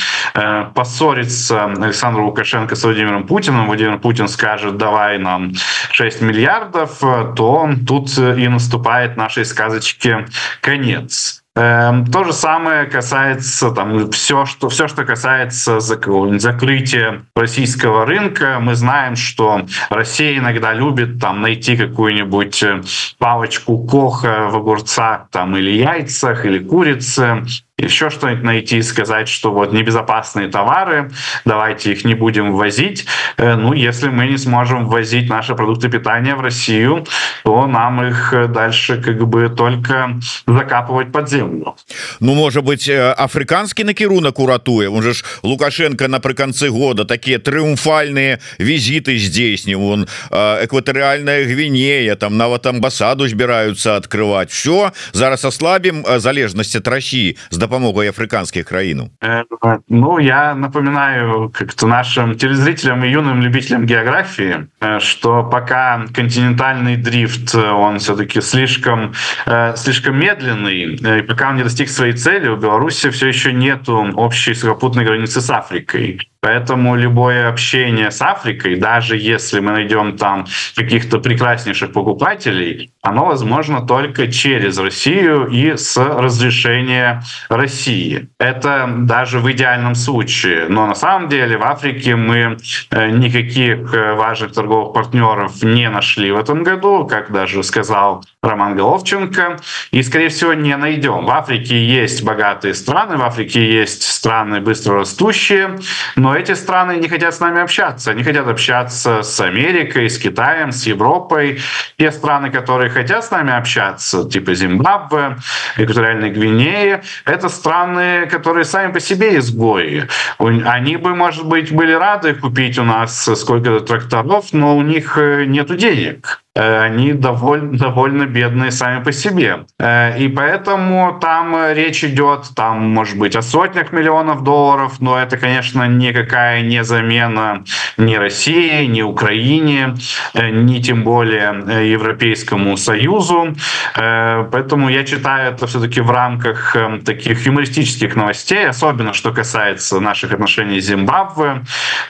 поссорится 0.74 1.66
Александр 1.66 2.22
Лукашенко 2.22 2.76
с 2.76 2.84
Владимиром 2.84 3.26
Путиным, 3.26 3.68
Владимир 3.68 4.00
Путин 4.00 4.28
скажет, 4.28 4.78
давай 4.78 5.18
нам 5.18 5.54
6 5.92 6.22
миллиардов, 6.22 7.00
то 7.36 7.70
тут 7.88 8.18
и 8.18 8.48
наступает 8.48 9.18
нашей 9.18 9.46
сказочке 9.46 10.26
конец. 10.62 11.44
Эм, 11.58 12.06
то 12.06 12.24
же 12.24 12.34
самое 12.34 12.86
касается 12.86 13.72
там 13.72 14.12
все, 14.12 14.46
что 14.46 14.70
все, 14.70 14.88
что 14.88 15.06
касается 15.06 15.80
закрытия 15.80 17.24
российского 17.36 18.06
рынка. 18.06 18.60
Мы 18.62 18.76
знаем, 18.76 19.16
что 19.16 19.66
Россия 19.90 20.38
иногда 20.38 20.74
любит 20.74 21.20
там 21.20 21.42
найти 21.42 21.76
какую-нибудь 21.76 22.62
э, 22.62 22.82
палочку 23.18 23.80
коха 23.88 24.50
в 24.50 24.58
огурцах 24.58 25.30
там 25.32 25.58
или 25.58 25.72
яйцах 25.72 26.46
или 26.46 26.60
курице 26.60 27.44
еще 27.78 28.10
что-нибудь 28.10 28.44
найти, 28.44 28.82
сказать, 28.82 29.30
что 29.30 29.52
вот 29.52 29.72
небезопасные 29.72 30.48
товары, 30.48 31.12
давайте 31.46 31.92
их 31.92 32.06
не 32.06 32.16
будем 32.16 32.54
ввозить. 32.54 33.06
Э, 33.38 33.56
ну, 33.56 33.74
если 33.74 34.10
мы 34.10 34.26
не 34.26 34.38
сможем 34.38 34.88
ввозить 34.88 35.30
наши 35.30 35.54
продукты 35.54 35.88
питания 35.90 36.36
в 36.36 36.42
Россию, 36.42 37.06
то 37.44 37.68
нам 37.68 38.04
их 38.04 38.34
дальше 38.50 39.00
как 39.02 39.28
бы 39.28 39.50
только 39.50 40.20
закапывать 40.48 41.12
под 41.12 41.30
землю. 41.30 41.76
Ну, 42.20 42.34
может 42.34 42.64
быть, 42.64 42.90
э, 42.90 43.14
африканскі 43.18 43.84
накірунак 43.84 44.40
уратуе 44.40 44.90
он 44.90 45.04
же 45.04 45.14
ж 45.14 45.24
лукашенко 45.44 46.08
напрыканцы 46.08 46.70
года 46.70 47.06
такие 47.06 47.38
трыумфальные 47.38 48.40
визиты 48.60 49.18
здейснил 49.18 49.84
он 49.84 50.08
э, 50.32 50.66
экватарыальная 50.66 51.46
гвинея 51.46 52.16
там 52.16 52.38
нават 52.38 52.66
амбасаду 52.66 53.28
збираются 53.28 53.96
открывать 53.96 54.52
все 54.52 54.94
зараз 55.14 55.46
ослабим 55.46 56.06
залежнасць 56.20 56.76
от 56.76 56.88
России 56.88 57.38
с 57.50 57.58
допомогой 57.68 58.10
африканских 58.10 58.66
краину. 58.66 59.12
Э, 59.22 59.44
Ну 59.88 60.20
я 60.20 60.56
напоминаю 60.56 61.50
как-то 61.50 61.88
нашим 61.88 62.36
телезрителям 62.36 63.04
и 63.04 63.10
юным 63.10 63.42
любителям 63.42 63.86
географии 63.86 64.68
э, 64.82 65.00
что 65.00 65.44
пока 65.44 66.06
континентальный 66.14 66.96
дрифт 66.98 67.56
он 67.56 68.00
все-таки 68.00 68.42
слишком 68.42 69.14
э, 69.46 69.76
слишком 69.76 70.20
медленный 70.20 71.20
и 71.20 71.22
пока 71.22 71.50
он 71.50 71.58
не 71.58 71.64
достиг 71.64 71.90
своей 71.90 72.14
цели 72.14 72.48
у 72.48 72.58
Беларуси 72.58 73.10
все 73.10 73.28
еще 73.28 73.54
нету 73.54 74.12
общей 74.16 74.54
сухопутной 74.54 75.06
границы 75.06 75.42
с 75.42 75.50
Африкой 75.50 76.20
Поэтому 76.48 76.96
любое 76.96 77.50
общение 77.50 78.10
с 78.10 78.22
Африкой, 78.22 78.78
даже 78.78 79.18
если 79.18 79.60
мы 79.60 79.74
найдем 79.74 80.18
там 80.18 80.46
каких-то 80.78 81.20
прекраснейших 81.20 81.92
покупателей, 81.92 82.94
оно 83.02 83.26
возможно 83.26 83.86
только 83.86 84.32
через 84.32 84.78
Россию 84.78 85.48
и 85.48 85.76
с 85.76 85.98
разрешения 85.98 87.22
России. 87.50 88.30
Это 88.40 88.90
даже 89.00 89.40
в 89.40 89.52
идеальном 89.52 89.94
случае. 89.94 90.68
Но 90.70 90.88
на 90.88 90.96
самом 90.96 91.28
деле 91.28 91.58
в 91.58 91.64
Африке 91.64 92.16
мы 92.16 92.58
э, 92.92 93.10
никаких 93.10 93.94
э, 93.94 94.14
важных 94.14 94.54
торговых 94.54 94.94
партнеров 94.94 95.62
не 95.64 95.90
нашли 95.90 96.32
в 96.32 96.38
этом 96.38 96.64
году, 96.64 97.06
как 97.06 97.34
даже 97.34 97.62
сказал 97.62 98.24
Роман 98.42 98.78
Головченко, 98.78 99.58
и, 99.92 100.02
скорее 100.02 100.30
всего, 100.30 100.54
не 100.54 100.78
найдем. 100.78 101.26
В 101.26 101.32
Африке 101.32 101.76
есть 101.86 102.24
богатые 102.24 102.74
страны, 102.74 103.18
в 103.18 103.24
Африке 103.24 103.70
есть 103.70 104.04
страны 104.04 104.62
быстро 104.62 105.00
растущие, 105.00 105.78
но 106.16 106.37
эти 106.38 106.54
страны 106.54 106.98
не 106.98 107.08
хотят 107.08 107.34
с 107.34 107.40
нами 107.40 107.62
общаться. 107.62 108.12
Они 108.12 108.24
хотят 108.24 108.48
общаться 108.48 109.22
с 109.24 109.40
Америкой, 109.42 110.10
с 110.10 110.18
Китаем, 110.18 110.72
с 110.72 110.86
Европой. 110.86 111.60
Те 111.98 112.12
страны, 112.12 112.50
которые 112.52 112.90
хотят 112.90 113.24
с 113.26 113.32
нами 113.32 113.52
общаться, 113.52 114.30
типа 114.30 114.54
Зимбабве, 114.54 115.38
Экваториальной 115.78 116.30
Гвинеи, 116.30 117.02
это 117.26 117.50
страны, 117.50 118.28
которые 118.28 118.66
сами 118.66 118.92
по 118.92 119.00
себе 119.00 119.38
изгои. 119.38 120.08
Они 120.38 120.98
бы, 120.98 121.16
может 121.16 121.46
быть, 121.46 121.72
были 121.72 121.94
рады 121.94 122.34
купить 122.34 122.78
у 122.78 122.84
нас 122.84 123.30
сколько-то 123.36 123.80
тракторов, 123.80 124.54
но 124.54 124.78
у 124.78 124.82
них 124.82 125.18
э, 125.18 125.46
нет 125.46 125.76
денег. 125.76 126.42
Э, 126.58 126.82
они 126.82 127.14
довольно, 127.14 127.78
довольно 127.78 128.26
бедные 128.26 128.72
сами 128.72 129.04
по 129.04 129.12
себе. 129.12 129.66
Э, 129.80 130.18
и 130.18 130.28
поэтому 130.28 131.20
там 131.22 131.56
речь 131.74 132.04
идет, 132.04 132.46
там, 132.56 132.90
может 132.90 133.18
быть, 133.18 133.36
о 133.36 133.44
сотнях 133.44 133.92
миллионов 133.92 134.44
долларов, 134.44 135.00
но 135.00 135.20
это, 135.20 135.38
конечно, 135.38 135.88
никакая 135.88 136.62
не 136.62 136.84
замена 136.84 137.64
ни 137.98 138.16
России, 138.16 138.86
ни 138.86 139.04
Украине, 139.04 139.96
э, 140.34 140.50
ни 140.50 140.80
тем 140.80 141.04
более 141.04 141.92
Европейскому 141.92 142.76
Союзу. 142.78 143.56
Поэтому 143.96 144.90
я 144.90 145.04
читаю 145.04 145.54
это 145.54 145.68
все-таки 145.68 146.02
в 146.02 146.12
рамках 146.12 146.76
таких 147.06 147.46
юмористических 147.46 148.16
новостей, 148.16 148.68
особенно 148.68 149.14
что 149.14 149.32
касается 149.32 150.00
наших 150.00 150.34
отношений 150.34 150.80
с 150.80 150.86
Зимбабве. 150.86 151.64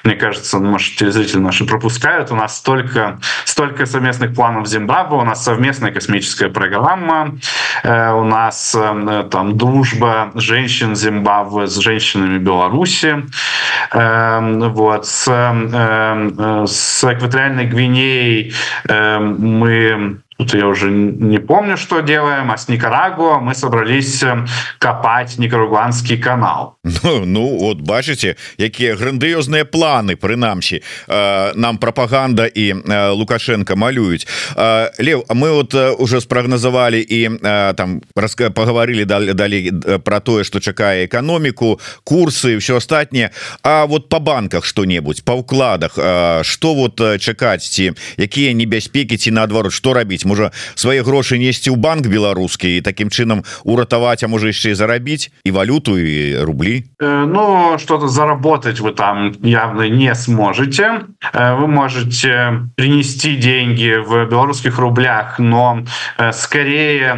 Мне 0.03 0.15
кажется, 0.15 0.59
может, 0.59 0.95
телезрители 0.95 1.39
наши 1.39 1.65
пропускают. 1.65 2.31
У 2.31 2.35
нас 2.35 2.57
столько, 2.57 3.19
столько 3.45 3.85
совместных 3.85 4.36
планов 4.37 4.67
Зимбабве, 4.67 5.17
у 5.17 5.23
нас 5.23 5.43
совместная 5.43 5.91
космическая 5.91 6.49
программа, 6.49 7.37
э, 7.83 8.11
у 8.13 8.23
нас 8.23 8.75
э, 8.79 9.27
там 9.31 9.57
дружба 9.57 10.31
женщин 10.35 10.95
Зимбабве 10.95 11.65
с 11.65 11.75
женщинами 11.77 12.37
Беларуси, 12.37 13.23
э, 13.91 14.67
вот, 14.69 15.07
с, 15.07 15.25
с 16.67 17.03
экваториальной 17.03 17.65
Гвинеей 17.65 18.53
мы 18.87 20.21
Тут 20.37 20.53
я 20.53 20.67
уже 20.67 20.91
не 20.91 21.39
помню, 21.39 21.77
что 21.77 22.01
делаем, 22.01 22.51
а 22.51 22.57
с 22.57 22.67
Никарагуа 22.67 23.39
мы 23.39 23.55
собрались 23.55 24.21
э, 24.21 24.45
копать 24.77 25.37
никарагуанский 25.39 26.17
канал. 26.17 26.77
Ну, 27.03 27.25
ну 27.25 27.57
вот 27.57 27.81
бачите, 27.81 28.35
якія 28.57 28.95
грандыёзныя 28.95 29.65
планы 29.65 30.15
прынамсі. 30.15 30.81
Э, 31.07 31.53
нам 31.55 31.77
пропаганда 31.77 32.45
і 32.45 32.73
э, 32.73 33.11
Лукашенко 33.11 33.75
малююць. 33.75 34.27
Э, 34.55 34.91
Лев 34.99 35.23
мы 35.29 35.51
вот 35.51 35.73
э, 35.73 35.91
уже 35.91 36.21
спрагназавалі 36.21 37.01
і 37.01 37.29
э, 37.29 37.73
там 37.73 38.01
поговорили 38.53 39.05
далей 39.05 39.33
далі 39.33 39.71
про 40.03 40.19
тое 40.19 40.43
что 40.43 40.59
чакае 40.59 41.05
эканоміку 41.05 41.79
курсы 42.03 42.57
все 42.57 42.77
астатніе 42.77 43.31
А 43.63 43.85
вот 43.85 44.09
по 44.09 44.19
банках 44.19 44.65
что-небудзь 44.65 45.21
по 45.21 45.31
укладах 45.31 45.97
э, 45.97 46.43
что 46.43 46.73
вот 46.73 47.01
чакаць 47.19 47.69
ці 47.69 47.93
якія 48.17 48.53
небяспекі 48.53 49.17
ці 49.17 49.31
наадварот 49.31 49.73
что 49.73 49.93
рабіць 49.93 50.26
можа 50.26 50.50
свае 50.74 51.02
грошы 51.02 51.38
несці 51.38 51.70
ў 51.70 51.76
банк 51.76 52.06
беларускі 52.06 52.68
і 52.76 52.80
таким 52.80 53.08
чынам 53.08 53.42
уратаваць 53.64 54.22
а 54.22 54.28
можа 54.28 54.50
яшчэ 54.50 54.74
зарабіць 54.74 55.30
і 55.44 55.50
валюту 55.50 55.98
і 55.98 56.42
рублі 56.44 56.84
э, 57.00 57.24
Ну 57.26 57.78
что-то 57.78 58.08
заработать 58.08 58.80
вы 58.80 58.92
там 58.92 59.32
явно 59.42 59.88
не 59.88 60.14
сможете 60.14 61.06
э, 61.32 61.54
вы 61.54 61.66
можете 61.66 62.68
принести 62.76 63.36
деньги 63.36 63.96
в 63.96 64.26
белорусских 64.26 64.78
рублях 64.78 65.38
но 65.38 65.84
э, 66.18 66.32
скорее 66.32 67.14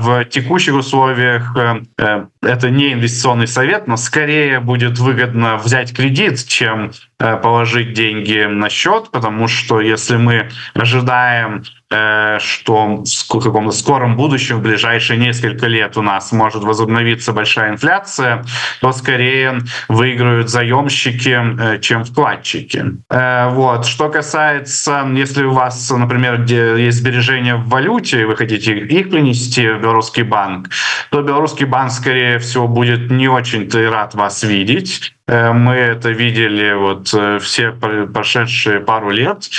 в 0.00 0.24
текущих 0.26 0.74
условиях 0.74 1.56
это 1.56 2.70
не 2.70 2.92
инвестиционный 2.92 3.46
совет 3.46 3.86
но 3.86 3.96
скорее 3.96 4.60
будет 4.60 4.98
выгодно 4.98 5.56
взять 5.56 5.94
кредит 5.94 6.44
чем 6.46 6.92
положить 7.18 7.92
деньги 7.92 8.46
на 8.48 8.68
счет 8.68 9.10
потому 9.10 9.48
что 9.48 9.80
если 9.80 10.16
мы 10.16 10.50
ожидаем 10.74 11.64
Э, 11.77 11.77
что 11.89 13.03
в 13.03 13.39
каком-то 13.39 13.71
скором 13.71 14.15
будущем, 14.15 14.57
в 14.57 14.61
ближайшие 14.61 15.17
несколько 15.17 15.65
лет 15.67 15.97
у 15.97 16.01
нас 16.01 16.31
может 16.31 16.63
возобновиться 16.63 17.33
большая 17.33 17.71
инфляция, 17.71 18.45
то 18.81 18.91
скорее 18.91 19.61
выиграют 19.87 20.49
заемщики, 20.49 21.37
э, 21.59 21.79
чем 21.79 22.03
вкладчики. 22.03 22.85
Э, 23.09 23.49
вот. 23.49 23.85
Что 23.85 24.09
касается, 24.09 25.07
если 25.15 25.43
у 25.43 25.53
вас, 25.53 25.89
например, 25.89 26.43
есть 26.43 26.99
сбережения 26.99 27.55
в 27.55 27.67
валюте, 27.69 28.21
и 28.21 28.25
вы 28.25 28.35
хотите 28.35 28.77
их 28.77 29.09
принести 29.09 29.67
в 29.67 29.81
белорусский 29.81 30.23
банк, 30.23 30.69
то 31.09 31.21
белорусский 31.21 31.65
банк, 31.65 31.91
скорее 31.91 32.39
всего, 32.39 32.67
будет 32.67 33.09
не 33.09 33.27
очень-то 33.27 33.89
рад 33.89 34.13
вас 34.15 34.43
видеть, 34.43 35.13
Мы 35.29 35.73
это 35.73 36.09
видели 36.09 36.73
вот 36.73 37.13
все 37.41 37.71
прошедшие 37.71 38.79
пару 38.79 39.11
лет 39.11 39.49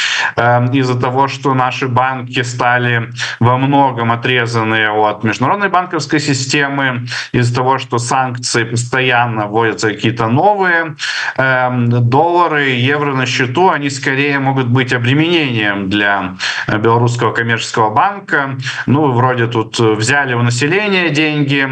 из-за 0.73 1.01
того, 1.01 1.29
что 1.29 1.55
наши 1.55 1.87
банки 1.87 2.43
стали 2.43 3.11
во 3.39 3.57
многом 3.57 4.11
отрезаны 4.11 4.89
от 4.89 5.23
международной 5.25 5.69
банковской 5.69 6.19
системы, 6.21 7.07
из-за 7.33 7.55
того, 7.55 7.79
что 7.79 7.99
санкции 7.99 8.65
постоянно 8.65 9.47
вводятся 9.47 9.89
какие-то 9.91 10.27
новые, 10.27 10.97
доллары, 11.37 12.71
евро 12.71 13.15
на 13.15 13.27
счету, 13.27 13.71
они 13.71 13.91
скорее 13.91 14.39
могут 14.41 14.67
быть 14.67 14.93
обременением 14.93 15.89
для 15.89 16.35
белорусского 16.67 17.33
коммерческого 17.33 17.91
банка. 17.91 18.57
Ну, 18.87 19.13
вроде 19.13 19.47
тут 19.47 19.79
взяли 19.79 20.35
у 20.35 20.43
населения 20.43 21.11
деньги, 21.11 21.69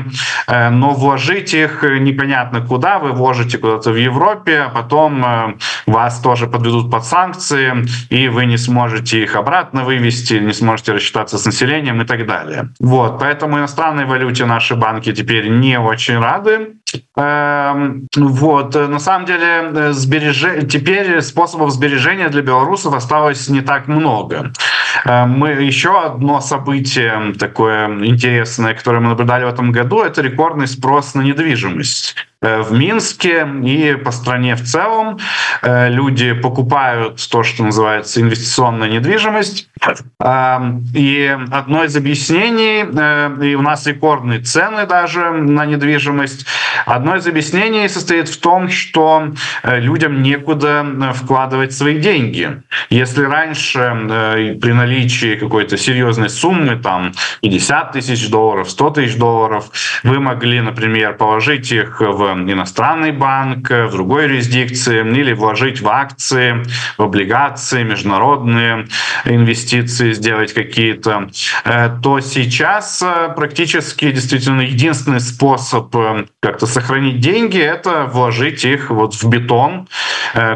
э, 0.46 0.70
но 0.70 0.90
вложить 0.90 1.54
их 1.54 1.82
непонятно 1.82 2.60
куда. 2.60 2.98
Вы 2.98 3.12
вложите 3.12 3.58
куда-то 3.58 3.87
в 3.92 3.96
Европе, 3.96 4.60
а 4.60 4.68
потом 4.68 5.24
э, 5.24 5.54
вас 5.86 6.20
тоже 6.20 6.46
подведут 6.46 6.90
под 6.90 7.04
санкции, 7.04 7.86
и 8.10 8.28
вы 8.28 8.46
не 8.46 8.56
сможете 8.56 9.22
их 9.22 9.36
обратно 9.36 9.84
вывести, 9.84 10.34
не 10.34 10.52
сможете 10.52 10.92
рассчитаться 10.92 11.38
с 11.38 11.46
населением 11.46 12.00
и 12.02 12.04
так 12.04 12.26
далее. 12.26 12.70
Вот, 12.80 13.18
поэтому 13.18 13.58
иностранной 13.58 14.06
валюте 14.06 14.46
наши 14.46 14.74
банки 14.74 15.12
теперь 15.12 15.48
не 15.48 15.78
очень 15.78 16.18
рады. 16.18 16.77
Эм, 17.16 18.08
вот, 18.16 18.74
на 18.74 18.98
самом 18.98 19.26
деле, 19.26 19.70
э, 19.74 19.92
сбереж... 19.92 20.68
теперь 20.68 21.20
способов 21.22 21.70
сбережения 21.70 22.28
для 22.28 22.42
белорусов 22.42 22.94
осталось 22.94 23.48
не 23.48 23.60
так 23.60 23.88
много. 23.88 24.52
Э, 25.04 25.26
мы 25.26 25.50
еще 25.50 26.00
одно 26.00 26.40
событие 26.40 27.34
такое 27.38 27.88
интересное, 28.04 28.74
которое 28.74 29.00
мы 29.00 29.08
наблюдали 29.08 29.44
в 29.44 29.48
этом 29.48 29.72
году, 29.72 30.02
это 30.02 30.22
рекордный 30.22 30.66
спрос 30.66 31.14
на 31.14 31.22
недвижимость. 31.22 32.14
Э, 32.40 32.62
в 32.62 32.72
Минске 32.72 33.46
и 33.64 33.94
по 33.96 34.12
стране 34.12 34.54
в 34.54 34.62
целом 34.62 35.18
э, 35.62 35.90
люди 35.90 36.32
покупают 36.32 37.26
то, 37.30 37.42
что 37.42 37.64
называется 37.64 38.20
инвестиционная 38.20 38.88
недвижимость. 38.88 39.68
И 40.94 41.36
одно 41.50 41.84
из 41.84 41.96
объяснений, 41.96 43.50
и 43.50 43.54
у 43.54 43.62
нас 43.62 43.86
рекордные 43.86 44.40
цены 44.40 44.86
даже 44.86 45.30
на 45.30 45.64
недвижимость, 45.66 46.46
одно 46.86 47.16
из 47.16 47.26
объяснений 47.26 47.88
состоит 47.88 48.28
в 48.28 48.40
том, 48.40 48.68
что 48.68 49.32
людям 49.64 50.22
некуда 50.22 51.12
вкладывать 51.14 51.72
свои 51.72 51.98
деньги. 51.98 52.62
Если 52.90 53.24
раньше 53.24 54.56
при 54.60 54.72
наличии 54.72 55.36
какой-то 55.36 55.76
серьезной 55.76 56.30
суммы, 56.30 56.76
там 56.76 57.12
50 57.42 57.92
тысяч 57.92 58.28
долларов, 58.28 58.70
100 58.70 58.90
тысяч 58.90 59.16
долларов, 59.16 59.70
вы 60.02 60.20
могли, 60.20 60.60
например, 60.60 61.14
положить 61.14 61.72
их 61.72 62.00
в 62.00 62.22
иностранный 62.50 63.12
банк, 63.12 63.70
в 63.70 63.90
другой 63.90 64.24
юрисдикции, 64.24 65.02
или 65.18 65.32
вложить 65.32 65.80
в 65.80 65.88
акции, 65.88 66.64
в 66.96 67.02
облигации, 67.02 67.82
международные 67.82 68.86
инвестиции 69.24 70.12
сделать 70.12 70.52
какие-то, 70.52 71.28
э, 71.64 71.90
то 72.02 72.20
сейчас 72.20 73.02
э, 73.02 73.32
практически 73.34 74.10
действительно 74.12 74.62
единственный 74.62 75.20
способ 75.20 75.94
э, 75.96 76.26
как-то 76.40 76.66
сохранить 76.68 77.20
деньги— 77.20 77.58
это 77.58 78.04
вложить 78.04 78.64
их 78.64 78.90
вот 78.90 79.14
в 79.14 79.28
бетон, 79.28 79.88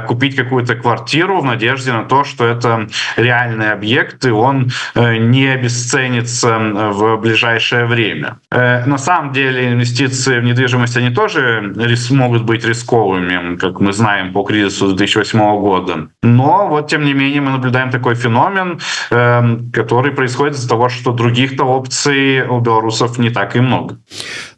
купить 0.07 0.37
какую-то 0.37 0.75
квартиру 0.75 1.41
в 1.41 1.45
надежде 1.45 1.93
на 1.93 2.05
то, 2.05 2.25
что 2.25 2.47
это 2.47 2.89
реальный 3.17 3.73
объект, 3.73 4.25
и 4.25 4.31
он 4.31 4.71
не 4.95 5.47
обесценится 5.47 6.59
в 6.59 7.17
ближайшее 7.17 7.87
время. 7.87 8.39
На 8.51 8.99
самом 8.99 9.33
деле 9.33 9.73
инвестиции 9.73 10.39
в 10.41 10.45
недвижимость, 10.45 10.97
они 10.97 11.11
тоже 11.11 11.75
могут 12.11 12.45
быть 12.45 12.65
рисковыми, 12.65 13.57
как 13.57 13.81
мы 13.81 13.93
знаем 13.93 14.33
по 14.33 14.43
кризису 14.43 14.89
2008 14.89 15.39
года. 15.61 16.09
Но 16.23 16.69
вот 16.69 16.89
тем 16.89 17.05
не 17.05 17.15
менее 17.15 17.41
мы 17.41 17.51
наблюдаем 17.51 17.91
такой 17.91 18.15
феномен, 18.15 18.81
который 19.73 20.13
происходит 20.13 20.55
из-за 20.55 20.69
того, 20.69 20.89
что 20.89 21.13
других-то 21.13 21.65
опций 21.65 22.43
у 22.43 22.61
белорусов 22.61 23.19
не 23.19 23.31
так 23.31 23.57
и 23.57 23.61
много. 23.61 23.99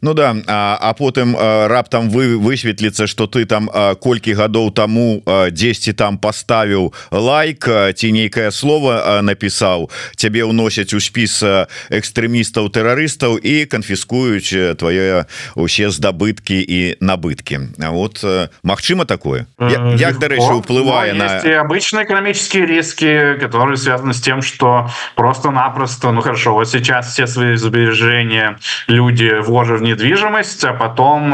Ну 0.01 0.13
да 0.13 0.35
а, 0.47 0.77
а 0.81 0.93
потым 0.93 1.35
а, 1.37 1.44
раптам 1.44 2.10
вы 2.10 2.36
высветліцца 2.36 3.06
что 3.06 3.26
ты 3.26 3.44
там 3.44 3.70
а, 3.72 3.94
колькі 3.94 4.34
гадоў 4.34 4.70
тому 4.72 5.22
10 5.26 5.96
там 5.96 6.18
поставіў 6.18 6.92
лайк 7.10 7.68
ці 7.94 8.12
нейкае 8.12 8.50
слово 8.50 9.20
напісаў 9.22 9.90
цябе 10.16 10.44
ўносяць 10.44 10.94
у 10.94 11.00
спіс 11.00 11.42
экстрэмістаў 11.90 12.70
тэрарыстаў 12.70 13.36
і 13.38 13.66
канфіскуюць 13.66 14.76
твои 14.76 15.24
усе 15.54 15.90
здабыткі 15.90 16.58
і 16.60 16.80
набытки 17.00 17.60
вот 17.78 18.20
э, 18.24 18.48
Мачыма 18.62 19.04
такое 19.04 19.46
як 19.58 20.18
дарэчы 20.18 20.54
уплывае 20.54 21.12
на 21.14 21.40
обычные 21.60 22.04
экономические 22.04 22.66
риски 22.66 23.36
которые 23.40 23.76
связаны 23.76 24.14
с 24.14 24.20
тем 24.20 24.42
что 24.42 24.90
просто-напросто 25.14 26.12
ну 26.12 26.20
хорошо 26.20 26.54
вот 26.54 26.68
сейчас 26.68 27.12
все 27.12 27.26
свои 27.26 27.56
сбережения 27.56 28.58
люди 28.86 29.40
вложат 29.40 29.80
в 29.80 29.82
недвижимость 29.82 30.64
а 30.64 30.72
потом 30.72 31.32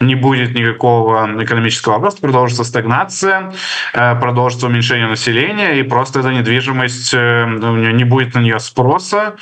э, 0.00 0.04
не 0.04 0.14
будет 0.14 0.54
никакого 0.54 1.42
экономического 1.42 1.98
роста 1.98 2.20
продолжится 2.20 2.64
стагнация 2.64 3.52
э, 3.92 4.14
продолжится 4.20 4.66
уменьшение 4.66 5.06
населения 5.06 5.78
и 5.80 5.82
просто 5.82 6.20
эта 6.20 6.32
недвижимость 6.32 7.12
не 7.12 8.04
будет 8.04 8.34
на 8.34 8.40
нее 8.40 8.60
спроса 8.60 9.36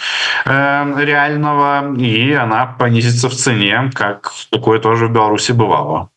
реального 0.44 1.94
и 1.96 2.32
она 2.32 2.66
понизится 2.66 3.28
в 3.28 3.34
цене 3.34 3.90
как 3.94 4.32
такое 4.50 4.78
тоже 4.78 5.06
в 5.06 5.12
Беларуси 5.12 5.52
бывало 5.52 6.10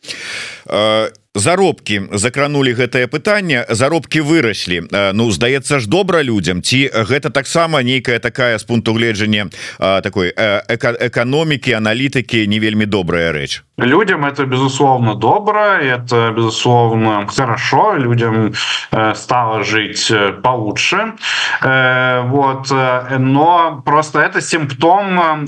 заробки 1.36 2.10
закранули 2.12 2.74
гэтае 2.74 3.08
пытанне 3.08 3.66
заробки 3.70 4.20
выраслі. 4.20 4.84
Ну 4.92 5.32
здаецца 5.32 5.80
ж 5.80 5.88
добра 5.88 6.24
людям 6.24 6.62
ці 6.62 6.92
гэта 6.92 7.30
таксама 7.32 7.84
нейкая 7.84 8.20
такая 8.20 8.60
с 8.60 8.64
пункту 8.64 8.94
гледжання 8.94 9.48
такой 9.80 10.34
эканомікі 10.36 11.72
аналітыкі 11.72 12.48
не 12.48 12.60
вельмі 12.60 12.86
добрая 12.86 13.32
рэч? 13.32 13.64
Людям 13.80 14.26
это 14.26 14.46
безусловно 14.46 15.16
добро 15.16 15.80
это 15.80 16.34
безусловно 16.36 17.28
хорошо 17.28 17.96
людям 17.98 18.54
стало 19.16 19.64
жить 19.64 20.12
получше. 20.44 21.14
Вот 21.64 22.72
но 23.20 23.82
просто 23.86 24.20
это 24.20 24.42
симптом 24.42 25.48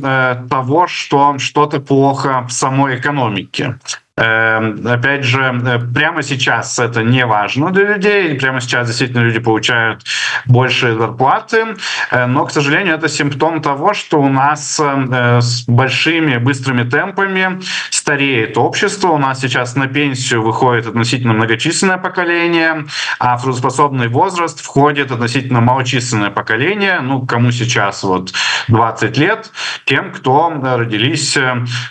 того 0.50 0.88
что 0.88 1.36
что-то 1.40 1.80
плохо 1.82 2.46
в 2.48 2.52
самой 2.54 2.96
экономике. 2.96 3.64
Эм, 3.64 3.80
опять 4.16 5.24
же, 5.24 5.42
э, 5.42 5.80
прямо 5.80 6.22
сейчас 6.22 6.78
это 6.78 7.02
не 7.02 7.26
важно 7.26 7.72
для 7.72 7.96
людей. 7.96 8.36
Прямо 8.36 8.62
сейчас 8.62 8.88
действительно 8.88 9.24
люди 9.24 9.40
получают 9.40 10.04
большие 10.46 10.96
зарплаты. 10.96 11.76
Э, 12.12 12.28
но, 12.28 12.46
к 12.46 12.52
сожалению, 12.52 12.96
это 12.96 13.10
симптом 13.10 13.62
того, 13.62 13.96
что 13.96 14.22
у 14.22 14.30
нас 14.30 14.80
э, 14.80 15.40
с 15.42 15.64
большими 15.68 16.38
быстрыми 16.38 16.88
темпами 16.88 17.60
стареет 17.90 18.56
общество. 18.58 19.10
У 19.10 19.18
нас 19.18 19.42
сейчас 19.42 19.76
на 19.76 19.88
пенсию 19.88 20.44
выходит 20.44 20.86
относительно 20.86 21.34
многочисленное 21.34 21.98
поколение, 21.98 22.86
а 23.18 23.38
в 23.38 23.44
трудоспособный 23.44 24.10
возраст 24.10 24.64
входит 24.64 25.12
относительно 25.12 25.62
малочисленное 25.62 26.30
поколение. 26.30 27.00
Ну, 27.02 27.26
кому 27.26 27.52
сейчас 27.52 28.04
вот 28.04 28.32
20 28.68 29.18
лет, 29.18 29.52
тем, 29.86 30.12
кто 30.12 30.54
родились 30.62 31.36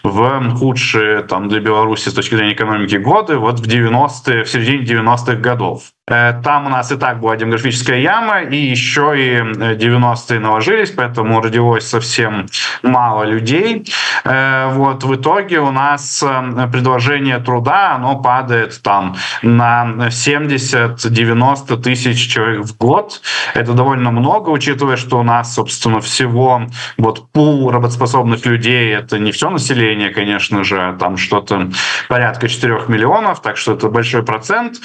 в 0.05 0.57
худшие 0.57 1.23
там 1.23 1.49
для 1.49 1.59
Беларуси 1.59 2.12
с 2.13 2.15
точки 2.15 2.35
зрения 2.35 2.55
экономики 2.55 2.97
годы, 2.97 3.37
вот 3.37 3.59
в 3.61 3.65
90-е, 3.65 4.45
в 4.45 4.51
середине 4.51 4.85
90-х 4.85 5.35
годов. 5.37 5.93
Э, 6.13 6.35
там 6.45 6.67
у 6.67 6.69
нас 6.69 6.93
и 6.93 6.97
так 6.97 7.21
была 7.21 7.37
демографическая 7.37 7.99
яма, 7.99 8.43
и 8.43 8.57
еще 8.57 9.15
и 9.17 9.39
90-е 9.41 10.37
э, 10.37 10.41
наложились, 10.41 10.91
поэтому 10.91 11.41
родилось 11.41 11.89
совсем 11.89 12.49
мало 12.83 13.25
людей. 13.25 13.87
Э, 14.25 14.69
вот 14.73 15.05
в 15.05 15.15
итоге 15.15 15.61
у 15.61 15.71
нас 15.71 16.23
предложение 16.71 17.39
труда, 17.39 17.95
оно 17.95 18.17
падает 18.17 18.81
там 18.83 19.17
на 19.43 20.09
70-90 20.09 21.83
тысяч 21.83 22.31
человек 22.31 22.67
в 22.67 22.77
год. 22.77 23.23
Это 23.55 23.73
довольно 23.73 24.11
много, 24.11 24.51
учитывая, 24.51 24.97
что 24.97 25.19
у 25.19 25.23
нас, 25.23 25.55
собственно, 25.55 26.01
всего 26.01 26.67
вот 26.99 27.31
пул 27.33 27.71
работоспособных 27.71 28.45
людей, 28.45 28.95
это 28.95 29.19
не 29.19 29.33
все 29.33 29.49
население, 29.49 30.11
конечно 30.11 30.63
же, 30.65 30.79
а 30.81 30.93
там 30.93 31.17
что-то 31.17 31.71
порядка 32.09 32.49
4 32.49 32.83
миллионов, 32.89 33.41
так 33.41 33.57
что 33.57 33.73
это 33.73 33.89
большой 33.89 34.23
процент. 34.23 34.77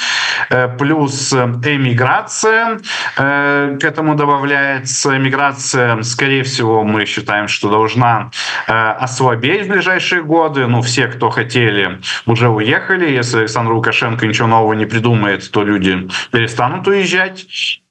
Плюс 0.78 1.17
плюс 1.18 1.34
эмиграция 1.34 2.80
э, 3.18 3.78
к 3.80 3.84
этому 3.84 4.16
добавляется. 4.16 5.18
Эмиграция, 5.18 6.02
скорее 6.04 6.44
всего, 6.44 6.84
мы 6.84 7.06
считаем, 7.06 7.48
что 7.48 7.70
должна 7.70 8.32
э, 8.68 8.72
ослабеть 8.74 9.66
в 9.66 9.70
ближайшие 9.70 10.24
годы. 10.24 10.68
Ну, 10.68 10.82
все, 10.82 11.08
кто 11.08 11.30
хотели, 11.30 12.00
уже 12.26 12.50
уехали. 12.50 13.10
Если 13.10 13.40
Александр 13.40 13.72
Лукашенко 13.72 14.28
ничего 14.28 14.48
нового 14.48 14.74
не 14.74 14.86
придумает, 14.86 15.50
то 15.52 15.64
люди 15.64 16.08
перестанут 16.32 16.88
уезжать. 16.88 17.48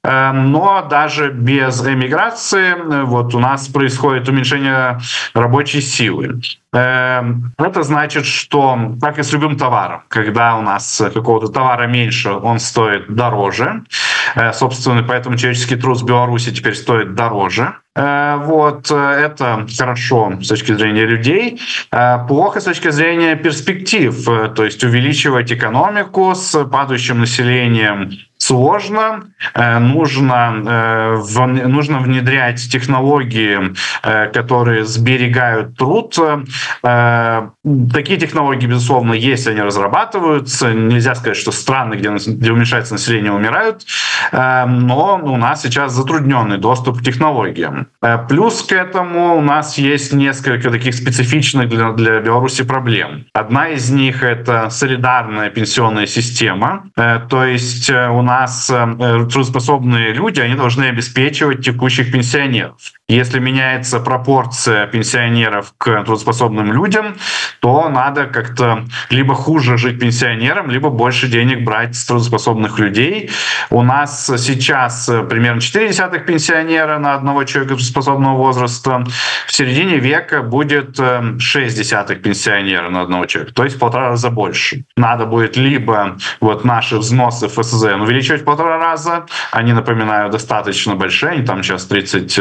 Но 0.07 0.87
даже 0.89 1.31
без 1.31 1.85
эмиграции 1.85 3.03
вот 3.03 3.35
у 3.35 3.39
нас 3.39 3.67
происходит 3.67 4.29
уменьшение 4.29 4.99
рабочей 5.33 5.81
силы. 5.81 6.39
Это 6.71 7.83
значит, 7.83 8.25
что 8.25 8.95
как 9.01 9.19
и 9.19 9.23
с 9.23 9.33
любым 9.33 9.57
товаром, 9.57 10.03
когда 10.07 10.55
у 10.55 10.61
нас 10.61 11.01
какого-то 11.13 11.47
товара 11.51 11.87
меньше, 11.87 12.31
он 12.31 12.59
стоит 12.59 13.13
дороже. 13.13 13.83
Собственно, 14.53 15.03
поэтому 15.03 15.37
человеческий 15.37 15.75
труд 15.75 15.97
в 16.01 16.05
Беларуси 16.05 16.51
теперь 16.53 16.75
стоит 16.75 17.15
дороже. 17.15 17.73
Вот 17.95 18.91
это 18.91 19.65
хорошо 19.75 20.33
с 20.39 20.47
точки 20.47 20.73
зрения 20.73 21.05
людей, 21.05 21.59
плохо 22.27 22.59
с 22.59 22.65
точки 22.65 22.91
зрения 22.91 23.35
перспектив, 23.35 24.13
то 24.55 24.63
есть 24.63 24.83
увеличивать 24.83 25.51
экономику 25.51 26.35
с 26.35 26.63
падающим 26.65 27.19
населением 27.19 28.11
сложно, 28.47 29.23
э, 29.53 29.79
нужно, 29.79 30.63
э, 30.65 31.67
нужно 31.67 31.99
внедрять 31.99 32.71
технологии, 32.71 33.73
э, 34.03 34.27
которые 34.27 34.85
сберегают 34.85 35.77
труд. 35.77 36.15
Такие 37.93 38.19
технологии, 38.19 38.67
безусловно, 38.67 39.13
есть, 39.13 39.47
они 39.47 39.61
разрабатываются. 39.61 40.73
Нельзя 40.73 41.15
сказать, 41.15 41.37
что 41.37 41.51
страны, 41.51 41.95
где, 41.95 42.09
где 42.09 42.51
уменьшается 42.51 42.93
население, 42.93 43.31
умирают, 43.31 43.85
но 44.31 45.19
у 45.23 45.37
нас 45.37 45.61
сейчас 45.61 45.93
затрудненный 45.93 46.57
доступ 46.57 46.99
к 46.99 47.03
технологиям. 47.03 47.87
Плюс 48.29 48.63
к 48.63 48.71
этому 48.71 49.37
у 49.37 49.41
нас 49.41 49.77
есть 49.77 50.13
несколько 50.13 50.71
таких 50.71 50.93
специфичных 50.95 51.69
для, 51.69 51.91
для 51.91 52.19
Беларуси 52.19 52.63
проблем. 52.63 53.25
Одна 53.33 53.69
из 53.69 53.89
них— 53.89 54.23
это 54.35 54.69
солидарная 54.69 55.49
пенсионная 55.49 56.07
система, 56.07 56.83
то 57.29 57.43
есть 57.43 57.89
у 57.89 58.21
нас 58.21 58.36
нас 58.41 58.69
э, 58.69 59.27
трудоспособные 59.29 60.13
люди, 60.13 60.39
они 60.39 60.55
должны 60.55 60.85
обеспечивать 60.85 61.63
текущих 61.63 62.11
пенсионеров. 62.11 62.93
Если 63.09 63.39
меняется 63.39 64.01
пропорция 64.01 64.85
пенсионеров 64.85 65.73
к 65.77 66.03
трудоспособным 66.03 66.73
людям, 66.73 67.15
то 67.61 67.87
надо 67.87 68.25
как-то 68.25 68.83
либо 69.09 69.33
хуже 69.33 69.77
жить 69.77 69.97
пенсионерам, 69.97 70.69
либо 70.69 70.89
больше 70.89 71.29
денег 71.29 71.63
брать 71.63 71.95
с 71.95 72.05
трудоспособных 72.05 72.79
людей. 72.79 73.31
У 73.69 73.81
нас 73.81 74.25
сейчас 74.25 75.09
примерно 75.29 75.61
4 75.61 75.87
десятых 75.87 76.25
пенсионера 76.25 76.99
на 76.99 77.15
одного 77.15 77.45
человека 77.45 77.75
трудоспособного 77.75 78.35
возраста. 78.35 79.05
В 79.45 79.53
середине 79.53 79.99
века 79.99 80.41
будет 80.41 80.97
6 80.97 80.99
э, 80.99 81.77
десятых 81.77 82.21
пенсионера 82.21 82.89
на 82.89 83.03
одного 83.03 83.25
человека, 83.25 83.53
то 83.53 83.63
есть 83.63 83.77
в 83.77 83.79
полтора 83.79 84.09
раза 84.09 84.29
больше. 84.31 84.83
Надо 84.97 85.25
будет 85.25 85.55
либо 85.55 86.17
вот 86.41 86.65
наши 86.65 86.97
взносы 86.97 87.47
ФСЗН 87.47 88.01
увеличивать 88.01 88.41
в 88.41 88.43
полтора 88.45 88.77
раза, 88.77 89.27
они, 89.53 89.71
напоминаю, 89.71 90.29
достаточно 90.29 90.95
большие, 90.95 91.31
они 91.31 91.45
там 91.45 91.63
сейчас 91.63 91.85
30 91.85 92.39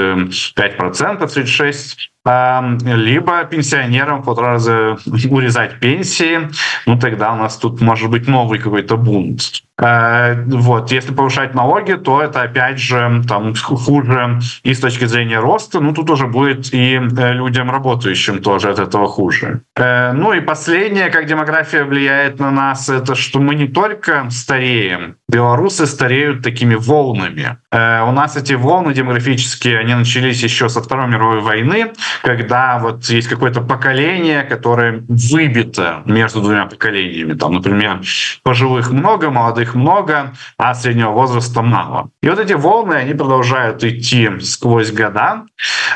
5%, 0.56 1.18
36%, 1.20 2.08
либо 2.26 3.44
пенсионерам 3.44 4.22
полтора 4.22 4.48
раза 4.54 4.96
урезать 5.30 5.80
пенсии, 5.80 6.48
ну 6.86 6.98
тогда 6.98 7.32
у 7.32 7.36
нас 7.36 7.56
тут 7.56 7.80
может 7.80 8.10
быть 8.10 8.26
новый 8.26 8.58
какой-то 8.58 8.96
бунт. 8.96 9.62
Э, 9.78 10.42
вот, 10.46 10.90
если 10.90 11.12
повышать 11.12 11.54
налоги, 11.54 11.92
то 11.92 12.22
это 12.22 12.42
опять 12.42 12.78
же 12.78 13.22
там 13.28 13.54
хуже 13.54 14.40
и 14.62 14.72
с 14.72 14.80
точки 14.80 15.04
зрения 15.04 15.38
роста, 15.38 15.80
ну 15.80 15.92
тут 15.92 16.08
уже 16.10 16.26
будет 16.26 16.72
и 16.72 16.94
э, 16.94 17.32
людям 17.34 17.70
работающим 17.70 18.42
тоже 18.42 18.70
от 18.70 18.78
этого 18.78 19.06
хуже. 19.06 19.60
Э, 19.76 20.12
ну 20.12 20.32
и 20.32 20.40
последнее, 20.40 21.10
как 21.10 21.26
демография 21.26 21.84
влияет 21.84 22.40
на 22.40 22.50
нас, 22.50 22.88
это 22.88 23.14
что 23.14 23.38
мы 23.38 23.54
не 23.54 23.68
только 23.68 24.28
стареем, 24.30 25.16
белорусы 25.28 25.86
стареют 25.86 26.42
такими 26.42 26.74
волнами. 26.74 27.58
У 27.72 28.12
нас 28.12 28.36
эти 28.36 28.54
волны 28.54 28.94
демографические, 28.94 29.80
они 29.80 29.94
начались 29.94 30.42
еще 30.42 30.68
со 30.68 30.80
Второй 30.80 31.08
мировой 31.08 31.40
войны, 31.40 31.92
когда 32.22 32.78
вот 32.78 33.04
есть 33.06 33.28
какое-то 33.28 33.60
поколение, 33.60 34.42
которое 34.42 35.04
выбито 35.08 36.02
между 36.04 36.40
двумя 36.40 36.66
поколениями. 36.66 37.34
Там, 37.34 37.54
например, 37.54 38.00
пожилых 38.42 38.90
много, 38.90 39.30
молодых 39.30 39.74
много, 39.74 40.34
а 40.58 40.74
среднего 40.74 41.10
возраста 41.10 41.62
мало. 41.62 42.10
И 42.22 42.28
вот 42.28 42.38
эти 42.38 42.52
волны, 42.52 42.94
они 42.94 43.14
продолжают 43.14 43.84
идти 43.84 44.30
сквозь 44.40 44.90
года. 44.90 45.44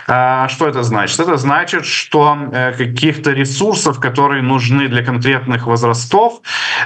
А, 0.07 0.49
что 0.49 0.69
это 0.69 0.83
значит? 0.83 1.19
Это 1.21 1.37
значит, 1.37 1.85
что 1.85 2.37
э, 2.53 2.73
каких-то 2.73 3.33
ресурсов, 3.33 4.01
которые 4.01 4.43
нужны 4.43 4.89
для 4.89 5.05
конкретных 5.05 5.67
возрастов, 5.67 6.41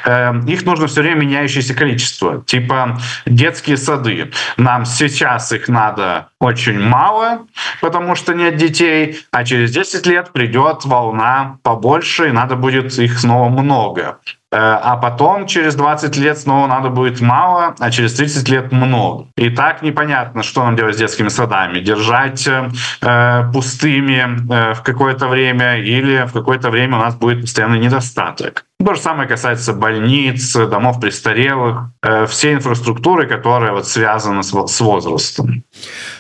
э, 0.05 0.33
их 0.47 0.65
нужно 0.65 0.87
все 0.87 1.03
время 1.03 1.21
меняющееся 1.21 1.75
количество. 1.75 2.43
Типа 2.45 2.99
детские 3.27 3.77
сады. 3.77 4.31
Нам 4.57 4.85
сейчас 4.85 5.53
их 5.53 5.69
надо 5.69 6.29
очень 6.45 6.79
мало, 6.79 7.47
потому 7.81 8.15
что 8.15 8.35
нет 8.35 8.57
детей, 8.57 9.19
а 9.31 9.45
через 9.45 9.73
10 9.73 10.07
лет 10.07 10.33
придет 10.33 10.85
волна 10.85 11.59
побольше, 11.63 12.29
и 12.29 12.33
надо 12.33 12.57
будет 12.57 12.99
их 12.99 13.19
снова 13.19 13.49
много. 13.49 14.19
Э, 14.54 14.58
а 14.58 14.98
потом 14.98 15.46
через 15.46 15.76
20 15.76 16.18
лет 16.18 16.38
снова 16.40 16.68
надо 16.68 16.90
будет 16.90 17.22
мало, 17.22 17.76
а 17.80 17.92
через 17.92 18.14
30 18.14 18.50
лет 18.50 18.72
много. 18.72 19.28
И 19.38 19.50
так 19.50 19.84
непонятно, 19.84 20.42
что 20.42 20.64
нам 20.64 20.76
делать 20.76 20.96
с 20.96 20.98
детскими 20.98 21.30
садами. 21.30 21.80
Держать 21.80 22.48
э, 22.48 23.52
пустыми 23.54 24.24
э, 24.52 24.74
в 24.74 24.82
какое-то 24.82 25.28
время 25.28 25.78
или 25.78 26.26
в 26.26 26.34
какое-то 26.34 26.72
время 26.72 26.98
у 26.98 27.00
нас 27.02 27.16
будет 27.16 27.42
постоянный 27.42 27.80
недостаток. 27.80 28.66
То 28.86 28.94
же 28.96 29.02
самое 29.02 29.28
касается 29.28 29.74
больниц, 29.74 30.56
домов 30.56 31.00
престарелых, 31.00 31.92
э, 32.02 32.26
всей 32.26 32.54
инфраструктуры, 32.54 33.28
которая 33.28 33.74
вот 33.74 33.88
связана 33.88 34.42
с, 34.42 34.52
с 34.68 34.82
возрастом. 34.82 35.64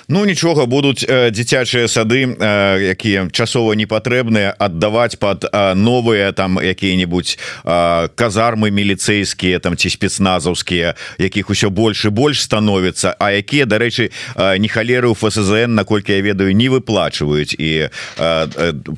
Ну 0.09 0.25
нічога 0.25 0.65
будуць 0.65 1.05
э, 1.05 1.29
дзіцячыя 1.31 1.87
сады 1.87 2.25
э, 2.25 2.93
якія 2.97 3.29
часова 3.31 3.73
непатрэбныя 3.73 4.51
аддаваць 4.57 5.15
под 5.15 5.45
э, 5.45 5.73
новыя 5.73 6.33
там 6.33 6.59
якія-нибудь 6.59 7.37
э, 7.63 8.07
казармы 8.24 8.72
міліцейскія 8.72 9.60
там 9.60 9.76
ці 9.76 9.92
спецназаўскія 9.92 10.94
якіх 11.20 11.52
усё 11.52 11.68
больш 11.68 12.08
і 12.08 12.10
больш 12.10 12.40
становіцца 12.40 13.12
А 13.20 13.36
якія 13.36 13.68
дарэчы 13.68 14.10
не 14.58 14.68
халеры 14.68 15.12
у 15.12 15.14
ФСЗН 15.14 15.76
наколькі 15.76 16.16
я 16.16 16.24
ведаю 16.24 16.56
не 16.56 16.72
выплачваюць 16.72 17.52
і 17.58 17.92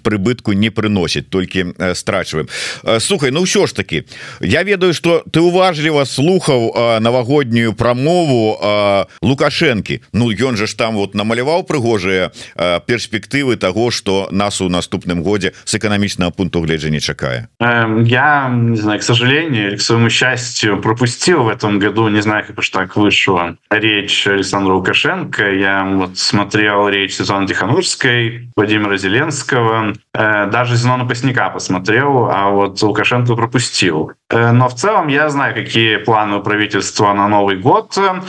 прыбытку 0.07 0.55
не 0.55 0.71
прыносіць 0.71 1.27
толькі 1.27 1.75
страчваем. 1.95 2.47
Сухай 3.01 3.31
Ну 3.31 3.43
ўсё 3.43 3.67
ж 3.67 3.75
таки 3.75 4.05
я 4.41 4.63
ведаю 4.63 4.95
что 4.95 5.25
ты 5.31 5.41
уважліва 5.41 6.07
слухаў 6.07 7.01
навагоднюю 7.01 7.75
прамову 7.75 8.59
лукашэнкі. 9.23 10.01
Ну 10.13 10.31
ён 10.31 10.57
же 10.57 10.67
ж 10.67 10.77
там 10.79 10.95
вот 10.95 11.15
намаляваў 11.15 11.67
прыгожыя 11.67 12.31
перспектывы 12.87 13.57
того 13.57 13.91
что 13.91 14.29
нас 14.31 14.61
у 14.61 14.69
наступным 14.69 15.23
годзе 15.23 15.53
с 15.65 15.75
эканамічнага 15.75 16.31
пункту 16.31 16.61
гледжання 16.61 17.01
чакае. 17.01 17.49
Я 17.61 18.49
не 18.49 18.77
знаю 18.77 19.01
к 19.01 19.03
сожалению 19.17 19.79
к 19.79 19.81
своему 19.81 20.11
счастью 20.11 20.83
пропустил 20.83 21.45
в 21.45 21.49
этом 21.49 21.79
году 21.79 22.07
не 22.09 22.21
знаю 22.21 22.45
как 22.47 22.59
уж 22.59 22.69
так 22.69 22.97
вышла 22.97 23.57
речь 23.71 24.27
Александра 24.27 24.75
Лукашенко. 24.75 25.53
Я 25.53 25.85
вот 25.85 26.19
смотрел 26.19 26.87
речь 26.89 27.15
Светланы 27.15 27.47
Тихонурской 27.47 28.51
Владимира 28.55 28.99
Зеленского 28.99 29.95
э, 30.13 30.47
даже 30.51 30.77
Зенона 30.77 31.07
Пасняка 31.07 31.49
посмотрел 31.49 32.29
а 32.31 32.51
вот 32.51 32.83
Лукашенко 32.83 33.35
пропустил. 33.37 34.13
Э, 34.29 34.53
но 34.53 34.69
в 34.69 34.75
целом 34.75 35.09
я 35.09 35.31
знаю 35.31 35.55
какие 35.55 35.97
планы 35.97 36.37
у 36.37 36.43
правительства 36.43 37.15
на 37.15 37.27
Новый 37.27 37.57
год. 37.57 37.97
Э, 37.97 38.21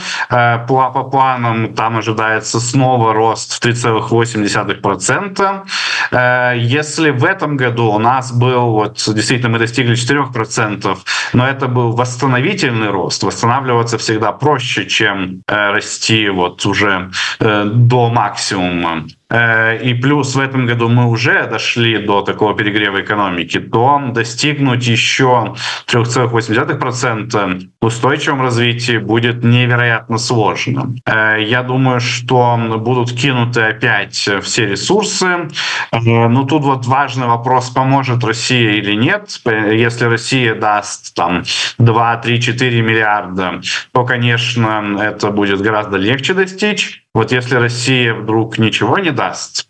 по 0.66 1.04
планам 1.04 1.74
там 1.74 1.98
ожидается 1.98 2.60
снова 2.60 3.12
рост 3.12 3.52
в 3.52 3.66
3,8%. 3.66 5.66
Э, 6.10 6.52
если 6.56 7.10
в 7.10 7.24
этом 7.24 7.56
году 7.56 7.92
у 7.92 7.98
нас 7.98 8.32
был, 8.32 8.72
вот 8.72 9.02
действительно 9.14 9.50
мы 9.50 9.58
достигли 9.58 9.94
4%, 9.94 10.98
но 11.32 11.46
это 11.46 11.68
был 11.68 11.92
восстановительный 11.92 12.90
рост, 12.90 13.22
восстанавливаться 13.22 13.98
всегда 13.98 14.32
проще, 14.32 14.86
чем 14.86 15.42
э, 15.46 15.70
расти 15.72 16.28
вот 16.28 16.64
уже 16.66 17.10
э, 17.40 17.64
до 17.64 18.10
максимума, 18.10 19.04
и 19.30 19.94
плюс 19.94 20.34
в 20.34 20.40
этом 20.40 20.66
году 20.66 20.88
мы 20.88 21.06
уже 21.06 21.46
дошли 21.46 21.98
до 21.98 22.22
такого 22.22 22.54
перегрева 22.56 23.02
экономики, 23.02 23.60
то 23.60 24.00
достигнуть 24.12 24.86
еще 24.86 25.54
3,8% 25.86 27.68
в 27.80 27.86
устойчивом 27.86 28.42
развитии 28.42 28.98
будет 28.98 29.44
невероятно 29.44 30.18
сложно. 30.18 30.94
Э, 31.06 31.36
я 31.40 31.62
думаю, 31.62 32.00
что 32.00 32.58
будут 32.78 33.12
кинуты 33.12 33.62
опять 33.62 34.28
все 34.42 34.66
ресурсы. 34.66 35.48
Э, 35.92 35.98
но 36.00 36.44
тут 36.44 36.62
вот 36.62 36.86
важный 36.86 37.26
вопрос, 37.26 37.70
поможет 37.70 38.24
Россия 38.24 38.72
или 38.72 38.94
нет. 38.94 39.40
Если 39.44 40.04
Россия 40.04 40.54
даст 40.54 41.14
там 41.14 41.44
2, 41.78 42.16
3, 42.16 42.42
4 42.42 42.82
миллиарда, 42.82 43.60
то, 43.92 44.04
конечно, 44.04 44.98
это 45.00 45.30
будет 45.30 45.60
гораздо 45.60 45.96
легче 45.96 46.34
достичь. 46.34 47.04
Вот 47.14 47.32
если 47.32 47.56
Россия 47.56 48.14
вдруг 48.14 48.58
ничего 48.58 48.98
не 48.98 49.10
даст, 49.18 49.66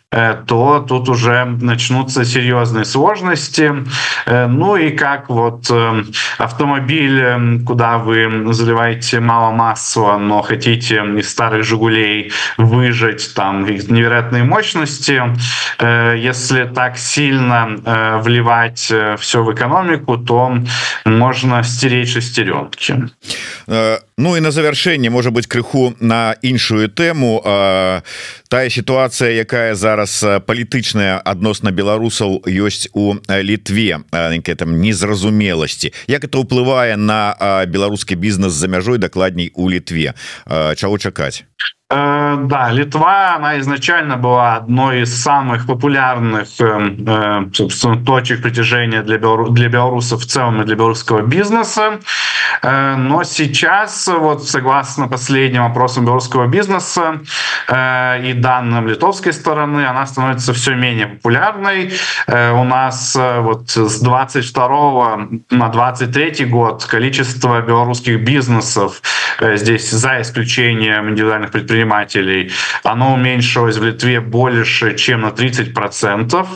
то 0.47 0.85
тут 0.89 1.09
уже 1.09 1.45
начнутся 1.45 2.25
серьезные 2.25 2.85
сложности. 2.85 3.73
Ну 4.27 4.77
и 4.77 4.91
как 4.91 5.31
вот 5.31 5.71
автомобиль, 6.39 7.63
куда 7.67 7.99
вы 7.99 8.53
заливаете 8.53 9.21
мало 9.21 9.51
масла, 9.53 10.19
но 10.19 10.43
хотите 10.43 10.97
из 10.97 11.31
старых 11.31 11.65
«Жигулей» 11.65 12.33
выжать 12.59 13.35
там 13.35 13.65
невероятные 13.65 14.45
мощности, 14.45 15.23
если 15.81 16.65
так 16.65 16.99
сильно 16.99 18.21
вливать 18.23 18.93
все 19.19 19.43
в 19.43 19.53
экономику, 19.53 20.19
то 20.19 20.59
можно 21.07 21.63
стереть 21.63 22.11
шестеренки. 22.11 23.09
Ну 24.19 24.35
і 24.37 24.41
на 24.43 24.51
завяршэнне 24.51 25.11
можа 25.15 25.31
быть 25.31 25.47
крыху 25.47 25.95
на 26.01 26.35
іншую 26.43 26.91
тэму. 26.91 27.39
Тая 28.51 28.69
сітуацыя 28.71 29.31
якая 29.31 29.79
зараз 29.79 30.43
палітычная 30.43 31.23
адносна 31.23 31.71
беларусаў 31.71 32.43
ёсць 32.43 32.91
у 32.99 33.15
літве. 33.31 34.03
Там 34.11 34.83
незразумеласці. 34.83 35.95
Як 36.11 36.27
это 36.27 36.43
ўплывае 36.43 36.99
на 36.99 37.39
беларускі 37.71 38.19
бізнес 38.19 38.53
за 38.59 38.67
мяжой 38.67 38.99
дакладней 38.99 39.55
у 39.55 39.71
літве? 39.71 40.19
Чаго 40.51 40.99
чакаць? 40.99 41.47
Э, 41.47 41.78
да, 41.91 42.69
Литва, 42.71 43.37
она 43.37 43.59
изначально 43.61 44.19
была 44.19 44.57
одной 44.57 45.05
из 45.05 45.23
самых 45.23 45.67
популярных 45.67 46.49
э, 46.61 47.49
собственно, 47.55 48.05
точек 48.05 48.43
притяжения 48.43 49.01
для, 49.01 49.17
белору, 49.17 49.49
для 49.49 49.71
белорусов 49.71 50.21
в 50.21 50.27
целом 50.27 50.61
и 50.61 50.67
для 50.67 50.77
белорусского 50.77 51.23
бизнеса. 51.23 52.01
Э, 52.61 52.95
но 52.97 53.25
сейчас, 53.25 54.07
вот 54.07 54.47
согласно 54.47 55.09
последним 55.09 55.63
опросам 55.63 56.05
белорусского 56.05 56.47
бизнеса 56.47 57.23
и 57.71 58.33
данным 58.35 58.87
литовской 58.87 59.33
стороны, 59.33 59.87
она 59.87 60.07
становится 60.07 60.53
все 60.53 60.75
менее 60.75 61.07
популярной. 61.07 61.93
У 62.27 62.65
нас 62.65 63.17
вот 63.17 63.71
с 63.71 64.01
22 64.01 65.29
на 65.51 65.69
23 65.69 66.45
год 66.47 66.85
количество 66.85 67.61
белорусских 67.63 68.25
бизнесов 68.25 69.03
здесь 69.41 69.91
за 69.91 70.21
исключением 70.23 71.11
индивидуальных 71.11 71.51
предприятий 71.51 71.78
предпринимателей, 71.79 72.51
оно 72.83 73.15
уменьшилось 73.15 73.77
в 73.77 73.85
Литве 73.85 74.21
больше, 74.21 74.97
чем 74.97 75.21
на 75.21 75.29
30%. 75.29 76.47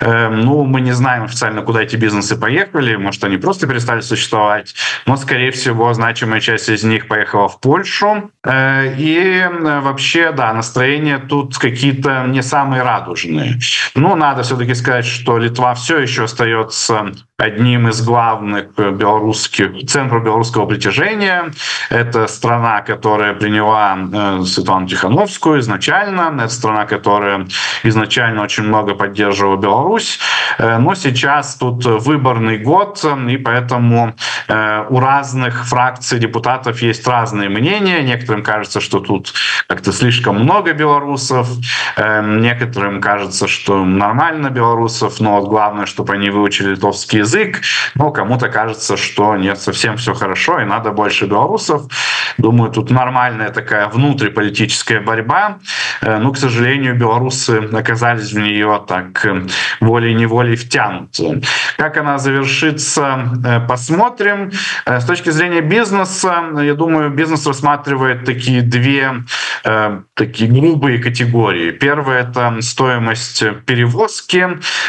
Эм, 0.00 0.40
ну, 0.40 0.64
мы 0.64 0.80
не 0.80 0.92
знаем 0.92 1.24
официально, 1.24 1.62
куда 1.62 1.82
эти 1.82 1.96
бизнесы 1.96 2.36
поехали. 2.36 2.96
Может, 2.96 3.24
они 3.24 3.38
просто 3.38 3.66
перестали 3.66 4.00
существовать. 4.00 4.74
Но, 5.06 5.16
скорее 5.16 5.50
всего, 5.50 5.92
значимая 5.94 6.40
часть 6.40 6.68
из 6.68 6.84
них 6.84 7.08
поехала 7.08 7.48
в 7.48 7.60
Польшу. 7.60 8.30
Э, 8.44 8.94
и 8.98 9.44
вообще, 9.82 10.32
да, 10.32 10.52
настроения 10.52 11.18
тут 11.18 11.58
какие-то 11.58 12.24
не 12.26 12.42
самые 12.42 12.82
радужные. 12.82 13.58
Ну, 13.94 14.16
надо 14.16 14.42
все-таки 14.42 14.74
сказать, 14.74 15.06
что 15.06 15.38
Литва 15.38 15.74
все 15.74 15.98
еще 15.98 16.24
остается 16.24 17.12
одним 17.40 17.86
из 17.86 18.02
главных 18.02 18.74
белорусских 18.74 19.86
центров 19.86 20.24
белорусского 20.24 20.66
притяжения. 20.66 21.52
Это 21.88 22.26
страна, 22.26 22.80
которая 22.80 23.32
приняла 23.32 23.96
э, 23.96 24.42
Светлану 24.44 24.88
Тихановскую 24.88 25.60
изначально. 25.60 26.34
Это 26.36 26.48
страна, 26.48 26.84
которая 26.84 27.46
изначально 27.84 28.42
очень 28.42 28.64
много 28.64 28.96
поддерживала 28.96 29.56
Беларусь. 29.56 30.18
Э, 30.58 30.78
но 30.78 30.96
сейчас 30.96 31.54
тут 31.54 31.84
выборный 31.84 32.58
год, 32.58 33.04
и 33.28 33.36
поэтому 33.36 34.16
э, 34.48 34.84
у 34.90 34.98
разных 34.98 35.64
фракций 35.64 36.18
депутатов 36.18 36.82
есть 36.82 37.06
разные 37.06 37.48
мнения. 37.48 38.02
Некоторым 38.02 38.42
кажется, 38.42 38.80
что 38.80 38.98
тут 38.98 39.32
как-то 39.68 39.92
слишком 39.92 40.42
много 40.42 40.72
белорусов. 40.72 41.48
Некоторым 41.96 43.00
кажется, 43.00 43.46
что 43.46 43.84
нормально 43.84 44.50
белорусов, 44.50 45.20
но 45.20 45.40
вот 45.40 45.48
главное, 45.48 45.86
чтобы 45.86 46.14
они 46.14 46.30
выучили 46.30 46.70
литовский 46.70 47.27
язык, 47.28 47.60
но 47.94 48.10
кому-то 48.10 48.48
кажется, 48.48 48.96
что 48.96 49.36
нет, 49.36 49.60
совсем 49.60 49.96
все 49.96 50.14
хорошо, 50.14 50.60
и 50.60 50.64
надо 50.64 50.90
больше 50.92 51.26
белорусов. 51.26 51.82
Думаю, 52.38 52.70
тут 52.70 52.90
нормальная 52.90 53.50
такая 53.50 53.88
внутриполитическая 53.88 55.00
борьба. 55.00 55.58
Э, 56.00 56.18
ну, 56.18 56.32
к 56.32 56.38
сожалению, 56.38 56.94
белорусы 56.94 57.68
оказались 57.72 58.32
в 58.32 58.38
нее 58.38 58.82
так 58.86 59.24
э, 59.26 59.46
волей-неволей 59.80 60.56
втянуты. 60.56 61.42
Как 61.76 61.96
она 61.96 62.18
завершится, 62.18 63.18
э, 63.44 63.60
посмотрим. 63.68 64.52
С 64.86 65.04
точки 65.04 65.30
зрения 65.30 65.60
бизнеса, 65.60 66.44
я 66.62 66.74
думаю, 66.74 67.10
бизнес 67.10 67.46
рассматривает 67.46 68.24
такие 68.24 68.62
две 68.62 69.24
такие 70.14 70.50
грубые 70.50 70.98
категории. 70.98 71.72
Первое— 71.72 72.22
это 72.30 72.56
стоимость 72.60 73.42
перевозки 73.66 74.46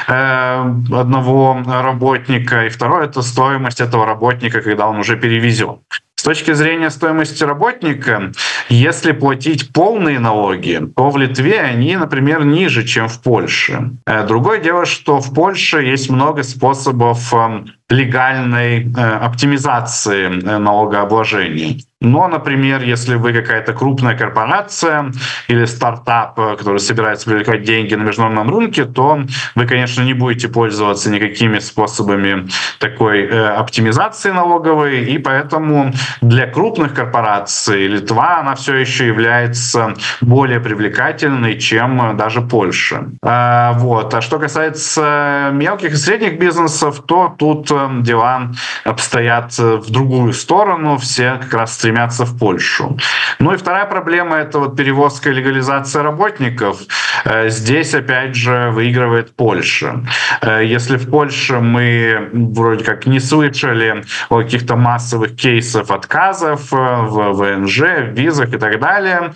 одного 0.08 1.62
работника, 1.66 2.29
и 2.38 2.70
второе— 2.70 3.06
это 3.06 3.22
стоимость 3.22 3.82
этого 3.82 4.06
работника, 4.06 4.62
когда 4.62 4.88
он 4.88 5.00
уже 5.00 5.18
перевезен. 5.18 5.80
С 6.20 6.24
точки 6.24 6.52
зрения 6.52 6.90
стоимости 6.90 7.46
работника, 7.46 8.34
если 8.68 9.14
платить 9.14 9.72
полные 9.72 10.20
налоги, 10.20 10.82
то 10.94 11.10
в 11.10 11.18
Литве 11.18 11.62
они, 11.62 11.96
например, 11.96 12.44
ниже, 12.44 12.86
чем 12.86 13.08
в 13.08 13.22
Польше. 13.22 13.92
Э, 14.06 14.28
другое 14.28 14.60
дело, 14.60 14.86
что 14.86 15.22
в 15.22 15.34
Польше 15.34 15.82
есть 15.82 16.10
много 16.10 16.44
способов 16.44 17.34
эм, 17.34 17.72
легальной 17.90 18.86
э, 18.86 19.02
оптимизации 19.02 20.26
э, 20.26 20.58
налогообложения. 20.58 21.80
Но, 22.02 22.30
например, 22.30 22.82
если 22.82 23.16
вы 23.16 23.34
какая-то 23.34 23.74
крупная 23.74 24.16
корпорация 24.16 25.12
или 25.48 25.66
стартап, 25.66 26.40
э, 26.40 26.56
который 26.56 26.80
собирается 26.80 27.26
привлекать 27.26 27.64
деньги 27.64 27.96
на 27.96 28.04
международном 28.04 28.50
рынке, 28.56 28.86
то 28.86 29.20
вы, 29.56 29.66
конечно, 29.66 30.04
не 30.04 30.14
будете 30.14 30.48
пользоваться 30.50 31.10
никакими 31.10 31.58
способами 31.58 32.48
такой 32.80 33.28
оптимизации 33.56 34.32
налоговой, 34.32 35.06
и 35.06 35.18
поэтому 35.18 35.92
для 36.22 36.46
крупных 36.46 36.94
корпораций 36.94 37.88
Литва, 37.88 38.40
она 38.40 38.54
все 38.54 38.76
еще 38.76 39.08
является 39.08 39.96
более 40.22 40.60
привлекательной, 40.60 41.58
чем 41.58 42.16
даже 42.18 42.42
Польша. 42.42 43.10
Вот. 43.22 44.14
А 44.14 44.22
что 44.22 44.40
касается 44.40 45.50
мелких 45.54 45.94
и 45.94 45.96
средних 45.96 46.40
бизнесов, 46.40 47.04
то 47.06 47.36
тут 47.38 47.72
дела 48.02 48.52
обстоят 48.84 49.58
в 49.58 49.90
другую 49.92 50.34
сторону, 50.34 50.98
все 50.98 51.40
как 51.42 51.54
раз 51.54 51.74
стремятся 51.74 52.26
в 52.26 52.38
Польшу. 52.38 52.98
Ну 53.40 53.54
и 53.54 53.58
вторая 53.58 53.86
проблема— 53.86 54.38
это 54.38 54.60
вот 54.60 54.76
перевозка 54.76 55.30
и 55.30 55.34
легализация 55.34 56.04
работников. 56.04 56.80
Э, 57.26 57.50
здесь, 57.50 57.94
опять 57.94 58.36
же, 58.36 58.70
выигрывает 58.72 59.36
Польша. 59.36 60.04
Э, 60.42 60.62
если 60.66 60.98
в 60.98 61.10
Польше 61.10 61.60
мы 61.60 62.30
вроде 62.34 62.84
как 62.84 63.06
не 63.06 63.20
слышали 63.20 64.04
о 64.30 64.42
каких-то 64.42 64.76
массовых 64.76 65.36
кейсах 65.36 65.90
отказов 65.90 66.74
э, 66.74 66.76
в 66.76 67.34
ВНЖ, 67.34 67.80
в 67.80 68.14
визах 68.14 68.54
и 68.54 68.58
так 68.58 68.80
далее, 68.80 69.34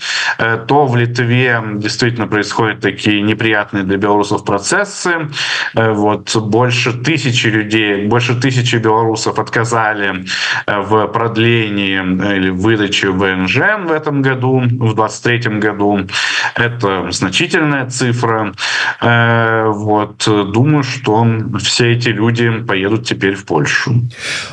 то 0.68 0.86
в 0.86 0.96
Литве 0.96 1.62
действительно 1.76 2.28
происходят 2.28 2.80
такие 2.80 3.22
неприятные 3.22 3.84
для 3.84 3.98
белорусов 3.98 4.44
процессы. 4.44 5.30
Вот 5.74 6.36
больше 6.36 6.94
тысячи 6.94 7.48
людей, 7.48 8.08
больше 8.08 8.33
тысячи 8.41 8.77
белорусов 8.77 9.39
отказали 9.39 10.25
в 10.67 11.07
продлении 11.07 11.99
или 12.37 12.51
выдаче 12.51 13.09
ВНЖ 13.11 13.57
в 13.87 13.93
этом 13.93 14.23
году, 14.23 14.61
в 14.61 14.95
2023 14.95 15.59
году. 15.59 16.07
Это 16.55 17.11
значительно 17.13 17.79
огромная 17.79 17.91
цифра. 17.91 18.55
Э, 19.01 19.67
вот 19.69 20.25
думаю, 20.27 20.83
что 20.83 21.27
все 21.63 21.93
эти 21.93 22.09
люди 22.09 22.51
поедут 22.67 23.07
теперь 23.07 23.35
в 23.35 23.45
Польшу. 23.45 24.03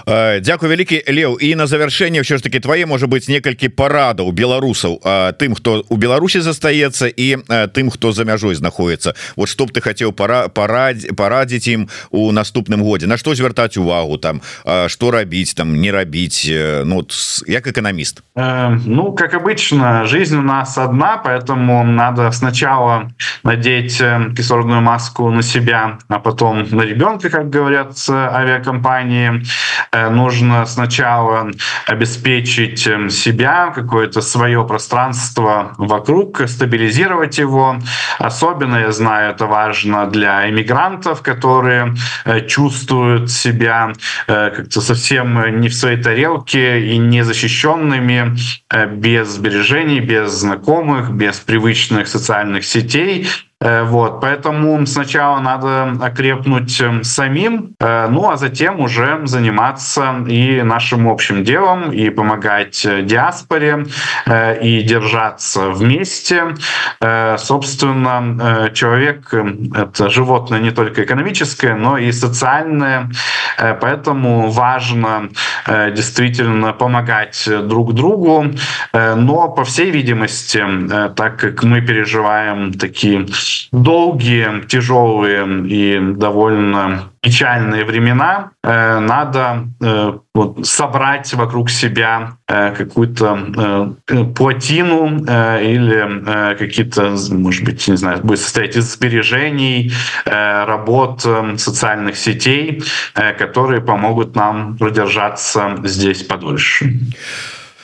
Э, 0.05 0.39
Дякую 0.39 0.69
вялікі 0.69 1.03
Леў 1.07 1.38
і 1.39 1.55
на 1.55 1.67
завяршэнне 1.67 2.21
ўсё 2.21 2.38
ж 2.38 2.43
таки 2.43 2.59
твае 2.59 2.86
можа 2.86 3.07
быть 3.07 3.28
некалькі 3.28 3.69
парадаў 3.69 4.32
беларусаў 4.32 4.99
тым 5.39 5.55
хто 5.55 5.84
у 5.89 5.97
Беларусі 5.97 6.41
застаецца 6.41 7.07
і 7.07 7.38
тым 7.73 7.89
хто 7.89 8.11
за 8.11 8.26
мяжой 8.26 8.55
знаходіцца 8.55 9.15
Вот 9.36 9.49
што 9.49 9.65
б 9.65 9.71
ты 9.71 9.82
хацеў 9.82 10.11
пара 10.11 10.47
парадь 10.47 11.15
парадзіць 11.15 11.67
ім 11.67 11.88
у 12.11 12.32
наступным 12.32 12.84
годзе 12.84 13.07
на 13.07 13.17
што 13.17 13.36
звяртаць 13.36 13.68
увагу 13.76 14.18
там 14.18 14.40
что 14.86 15.10
рабіць 15.10 15.54
там 15.54 15.80
не 15.80 15.92
рабіць 15.92 16.50
ну 16.84 17.06
як 17.46 17.66
экономист 17.66 18.22
э, 18.36 18.78
Ну 18.86 19.12
как 19.12 19.34
обычно 19.34 20.04
жизнь 20.06 20.36
у 20.36 20.42
нас 20.42 20.78
одна 20.78 21.16
поэтому 21.24 21.84
надо 21.84 22.30
сначала 22.32 23.10
надеть 23.42 24.00
э, 24.00 24.32
кислородную 24.36 24.80
маску 24.80 25.30
на 25.30 25.42
себя, 25.42 25.98
а 26.08 26.18
потом 26.18 26.66
на 26.70 26.82
ребенка, 26.82 27.30
как 27.30 27.50
говорят 27.50 27.96
авиакомпании. 28.08 29.42
Э, 29.92 30.10
нужно 30.10 30.66
сначала 30.66 31.50
обеспечить 31.86 32.86
э, 32.86 33.10
себя, 33.10 33.72
какое-то 33.74 34.20
свое 34.20 34.64
пространство 34.64 35.74
вокруг, 35.78 36.42
стабилизировать 36.48 37.38
его. 37.38 37.76
Особенно, 38.18 38.76
я 38.76 38.92
знаю, 38.92 39.30
это 39.30 39.46
важно 39.46 40.06
для 40.06 40.48
иммигрантов, 40.48 41.22
которые 41.22 41.94
чувствуют 42.48 43.30
себя 43.30 43.49
как-то 44.26 44.80
совсем 44.80 45.61
не 45.61 45.68
в 45.68 45.74
своей 45.74 46.03
тарелке 46.03 46.86
и 46.86 46.98
незащищенными, 46.98 48.36
без 48.92 49.28
сбережений, 49.28 50.01
без 50.01 50.30
знакомых, 50.32 51.12
без 51.12 51.36
привычных 51.36 52.09
социальных 52.09 52.64
сетей. 52.64 53.28
Вот 53.62 54.22
поэтому 54.22 54.86
сначала 54.86 55.38
надо 55.38 55.92
окрепнуть 56.00 56.82
самим 57.02 57.74
ну 57.78 58.30
а 58.30 58.38
затем 58.38 58.80
уже 58.80 59.20
заниматься 59.24 60.24
и 60.26 60.62
нашим 60.62 61.06
общим 61.06 61.44
делом 61.44 61.92
и 61.92 62.08
помогать 62.08 62.86
диаспоре 63.02 63.84
и 64.62 64.82
держаться 64.82 65.68
вместе. 65.68 66.54
Собственно 67.36 68.70
человек 68.72 69.34
это 69.34 70.08
животное 70.08 70.61
не 70.61 70.70
только 70.70 71.04
экономическое 71.04 71.74
но 71.74 71.98
и 71.98 72.12
социальное. 72.12 73.11
Поэтому 73.58 74.48
важно 74.50 75.28
действительно 75.66 76.72
помогать 76.72 77.46
друг 77.46 77.92
другу. 77.92 78.46
Но 78.94 79.48
по 79.50 79.64
всей 79.64 79.90
видимости 79.90 80.64
так 81.14 81.36
как 81.36 81.62
мы 81.62 81.82
переживаем 81.82 82.72
такие 82.72 83.26
долгие 83.72 84.66
тяжелые 84.66 85.66
и 85.66 86.01
довольно 86.14 87.11
печальные 87.20 87.84
времена 87.84 88.53
э, 88.62 88.98
надо 88.98 89.68
э, 89.82 90.18
собрать 90.62 91.34
вокруг 91.34 91.68
себя 91.68 92.36
э, 92.48 92.72
какую-то 92.74 93.96
плотину 94.34 95.18
или 95.18 96.55
какие-то 96.57 97.16
может 97.30 97.64
быть 97.64 97.86
не 97.88 97.96
знаю 97.96 98.20
будет 98.22 98.40
состоять 98.40 98.76
из 98.76 98.94
сбережений 98.94 99.92
работ 100.24 101.20
социальных 101.20 102.16
сетей 102.16 102.82
которые 103.38 103.80
помогут 103.82 104.34
нам 104.34 104.78
продержаться 104.78 105.76
здесь 105.84 106.22
подольше 106.22 106.98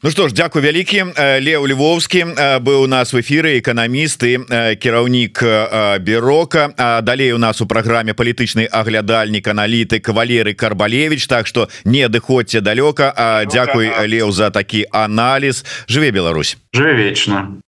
Ну 0.07 0.11
что 0.11 0.29
ж 0.29 0.35
Дякую 0.35 0.65
вялікі 0.65 1.05
Лео 1.19 1.67
Львовскі 1.67 2.25
быў 2.63 2.85
у 2.85 2.87
нас 2.87 3.11
в 3.13 3.19
эфиры 3.19 3.59
эканамісты 3.59 4.39
кіраўнік 4.79 5.43
бюрока 5.99 6.71
далей 7.03 7.33
у 7.33 7.39
нас 7.39 7.61
у 7.61 7.67
праграме 7.67 8.15
палітычны 8.15 8.71
аглядальнік 8.71 9.49
аналітык 9.49 10.07
Валерый 10.15 10.55
карбалевич. 10.55 11.27
Так 11.27 11.49
что 11.49 11.69
не 11.85 12.07
адыходзьце 12.07 12.61
далёка 12.61 13.43
Дякуй 13.51 13.91
Леў 14.07 14.31
за 14.31 14.51
такі 14.51 14.87
аналіз 14.93 15.65
жыве 15.89 16.13
Беларусь. 16.13 16.57
Жыве 16.73 16.95
вечна 16.95 17.59